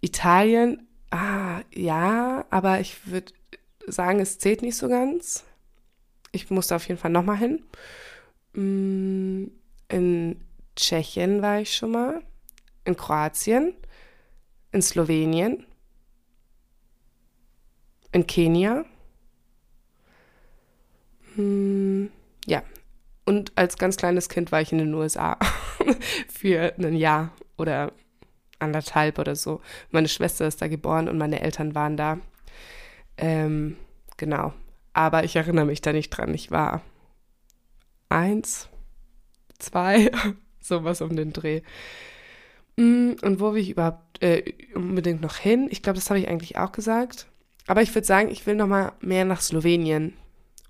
Italien, 0.06 0.86
ah, 1.10 1.62
ja, 1.74 2.46
aber 2.50 2.78
ich 2.80 3.06
würde 3.08 3.32
sagen, 3.88 4.20
es 4.20 4.38
zählt 4.38 4.62
nicht 4.62 4.76
so 4.76 4.88
ganz. 4.88 5.44
Ich 6.30 6.48
musste 6.48 6.76
auf 6.76 6.86
jeden 6.86 7.00
Fall 7.00 7.10
nochmal 7.10 7.38
hin. 7.38 7.64
Mm, 8.52 9.50
in 9.88 10.40
Tschechien 10.76 11.42
war 11.42 11.60
ich 11.60 11.74
schon 11.74 11.90
mal, 11.90 12.22
in 12.84 12.96
Kroatien, 12.96 13.74
in 14.70 14.80
Slowenien, 14.80 15.66
in 18.12 18.28
Kenia. 18.28 18.84
Hm, 21.34 22.10
ja, 22.46 22.62
und 23.24 23.52
als 23.56 23.76
ganz 23.76 23.96
kleines 23.96 24.28
Kind 24.28 24.52
war 24.52 24.60
ich 24.60 24.70
in 24.70 24.78
den 24.78 24.94
USA 24.94 25.36
für 26.32 26.74
ein 26.78 26.94
Jahr 26.94 27.32
oder 27.58 27.92
anderthalb 28.58 29.18
oder 29.18 29.36
so. 29.36 29.60
Meine 29.90 30.08
Schwester 30.08 30.46
ist 30.46 30.62
da 30.62 30.68
geboren 30.68 31.08
und 31.08 31.18
meine 31.18 31.40
Eltern 31.40 31.74
waren 31.74 31.96
da. 31.96 32.18
Ähm, 33.16 33.76
genau. 34.16 34.52
Aber 34.92 35.24
ich 35.24 35.36
erinnere 35.36 35.66
mich 35.66 35.80
da 35.82 35.92
nicht 35.92 36.10
dran. 36.10 36.32
Ich 36.34 36.50
war 36.50 36.82
eins, 38.08 38.68
zwei, 39.58 40.10
sowas 40.60 41.00
um 41.00 41.16
den 41.16 41.32
Dreh. 41.32 41.62
Mm, 42.76 43.12
und 43.22 43.40
wo 43.40 43.54
will 43.54 43.62
ich 43.62 43.70
überhaupt 43.70 44.22
äh, 44.22 44.54
unbedingt 44.74 45.20
noch 45.20 45.36
hin? 45.36 45.68
Ich 45.70 45.82
glaube, 45.82 45.96
das 45.96 46.10
habe 46.10 46.20
ich 46.20 46.28
eigentlich 46.28 46.58
auch 46.58 46.72
gesagt. 46.72 47.26
Aber 47.66 47.82
ich 47.82 47.94
würde 47.94 48.06
sagen, 48.06 48.30
ich 48.30 48.46
will 48.46 48.54
noch 48.54 48.68
mal 48.68 48.92
mehr 49.00 49.24
nach 49.24 49.40
Slowenien. 49.40 50.14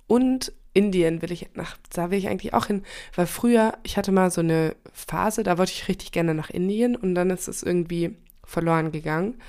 Und 0.06 0.52
Indien 0.72 1.22
will 1.22 1.32
ich 1.32 1.48
nach, 1.54 1.76
da 1.90 2.10
will 2.10 2.18
ich 2.18 2.28
eigentlich 2.28 2.54
auch 2.54 2.66
hin. 2.66 2.84
Weil 3.14 3.26
früher, 3.26 3.78
ich 3.82 3.96
hatte 3.96 4.12
mal 4.12 4.30
so 4.30 4.40
eine 4.40 4.76
Phase, 4.92 5.42
da 5.42 5.58
wollte 5.58 5.72
ich 5.72 5.88
richtig 5.88 6.12
gerne 6.12 6.34
nach 6.34 6.50
Indien 6.50 6.96
und 6.96 7.14
dann 7.14 7.30
ist 7.30 7.48
es 7.48 7.62
irgendwie 7.62 8.16
verloren 8.44 8.92
gegangen. 8.92 9.40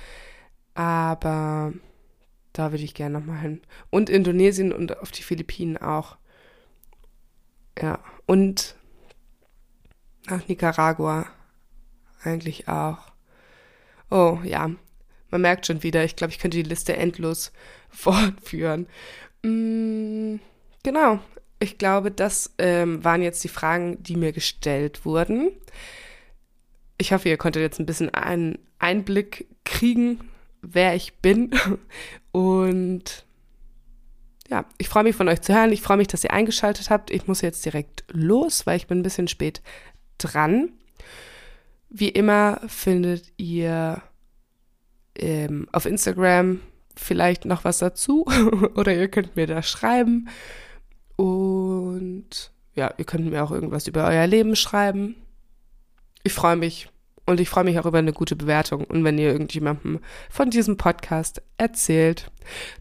Aber 0.74 1.72
da 2.52 2.72
würde 2.72 2.84
ich 2.84 2.94
gerne 2.94 3.18
noch 3.18 3.26
mal 3.26 3.38
hin. 3.38 3.60
Und 3.90 4.10
Indonesien 4.10 4.72
und 4.72 4.98
auf 4.98 5.10
die 5.10 5.22
Philippinen 5.22 5.76
auch. 5.76 6.16
Ja, 7.80 8.00
und 8.26 8.74
nach 10.26 10.48
Nicaragua 10.48 11.26
eigentlich 12.22 12.68
auch. 12.68 12.98
Oh 14.10 14.38
ja, 14.42 14.70
man 15.30 15.40
merkt 15.40 15.66
schon 15.66 15.82
wieder, 15.82 16.04
ich 16.04 16.16
glaube, 16.16 16.32
ich 16.32 16.38
könnte 16.38 16.56
die 16.56 16.68
Liste 16.68 16.96
endlos 16.96 17.52
fortführen. 17.90 18.88
Mm, 19.48 20.40
genau, 20.82 21.20
ich 21.58 21.78
glaube, 21.78 22.10
das 22.10 22.54
ähm, 22.58 23.02
waren 23.04 23.22
jetzt 23.22 23.42
die 23.44 23.48
Fragen, 23.48 24.02
die 24.02 24.16
mir 24.16 24.32
gestellt 24.32 25.04
wurden. 25.04 25.50
Ich 26.98 27.12
hoffe, 27.12 27.28
ihr 27.28 27.36
konntet 27.36 27.62
jetzt 27.62 27.78
ein 27.78 27.86
bisschen 27.86 28.12
einen 28.14 28.58
Einblick 28.78 29.46
kriegen, 29.64 30.20
wer 30.62 30.94
ich 30.94 31.14
bin. 31.18 31.50
Und 32.32 33.24
ja, 34.48 34.64
ich 34.78 34.88
freue 34.88 35.04
mich 35.04 35.16
von 35.16 35.28
euch 35.28 35.40
zu 35.40 35.54
hören. 35.54 35.72
Ich 35.72 35.82
freue 35.82 35.96
mich, 35.96 36.08
dass 36.08 36.24
ihr 36.24 36.32
eingeschaltet 36.32 36.90
habt. 36.90 37.10
Ich 37.10 37.26
muss 37.26 37.40
jetzt 37.40 37.64
direkt 37.64 38.04
los, 38.12 38.66
weil 38.66 38.76
ich 38.76 38.86
bin 38.86 39.00
ein 39.00 39.02
bisschen 39.02 39.28
spät 39.28 39.62
dran. 40.18 40.70
Wie 41.90 42.08
immer 42.08 42.60
findet 42.66 43.32
ihr 43.36 44.02
ähm, 45.16 45.68
auf 45.72 45.86
Instagram 45.86 46.60
vielleicht 46.98 47.44
noch 47.44 47.64
was 47.64 47.78
dazu 47.78 48.26
oder 48.74 48.94
ihr 48.94 49.08
könnt 49.08 49.36
mir 49.36 49.46
da 49.46 49.62
schreiben 49.62 50.28
und 51.16 52.52
ja, 52.74 52.94
ihr 52.96 53.04
könnt 53.04 53.28
mir 53.28 53.42
auch 53.42 53.50
irgendwas 53.50 53.88
über 53.88 54.06
euer 54.06 54.26
Leben 54.26 54.54
schreiben. 54.54 55.16
Ich 56.22 56.32
freue 56.32 56.56
mich 56.56 56.88
und 57.26 57.40
ich 57.40 57.48
freue 57.48 57.64
mich 57.64 57.78
auch 57.78 57.86
über 57.86 57.98
eine 57.98 58.12
gute 58.12 58.36
Bewertung 58.36 58.84
und 58.84 59.04
wenn 59.04 59.18
ihr 59.18 59.32
irgendjemandem 59.32 60.00
von 60.30 60.50
diesem 60.50 60.76
Podcast 60.76 61.42
erzählt. 61.56 62.30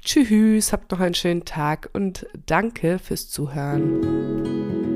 Tschüss, 0.02 0.72
habt 0.72 0.92
noch 0.92 1.00
einen 1.00 1.16
schönen 1.16 1.46
Tag 1.46 1.90
und 1.94 2.28
danke 2.46 3.00
fürs 3.00 3.30
Zuhören. 3.30 4.87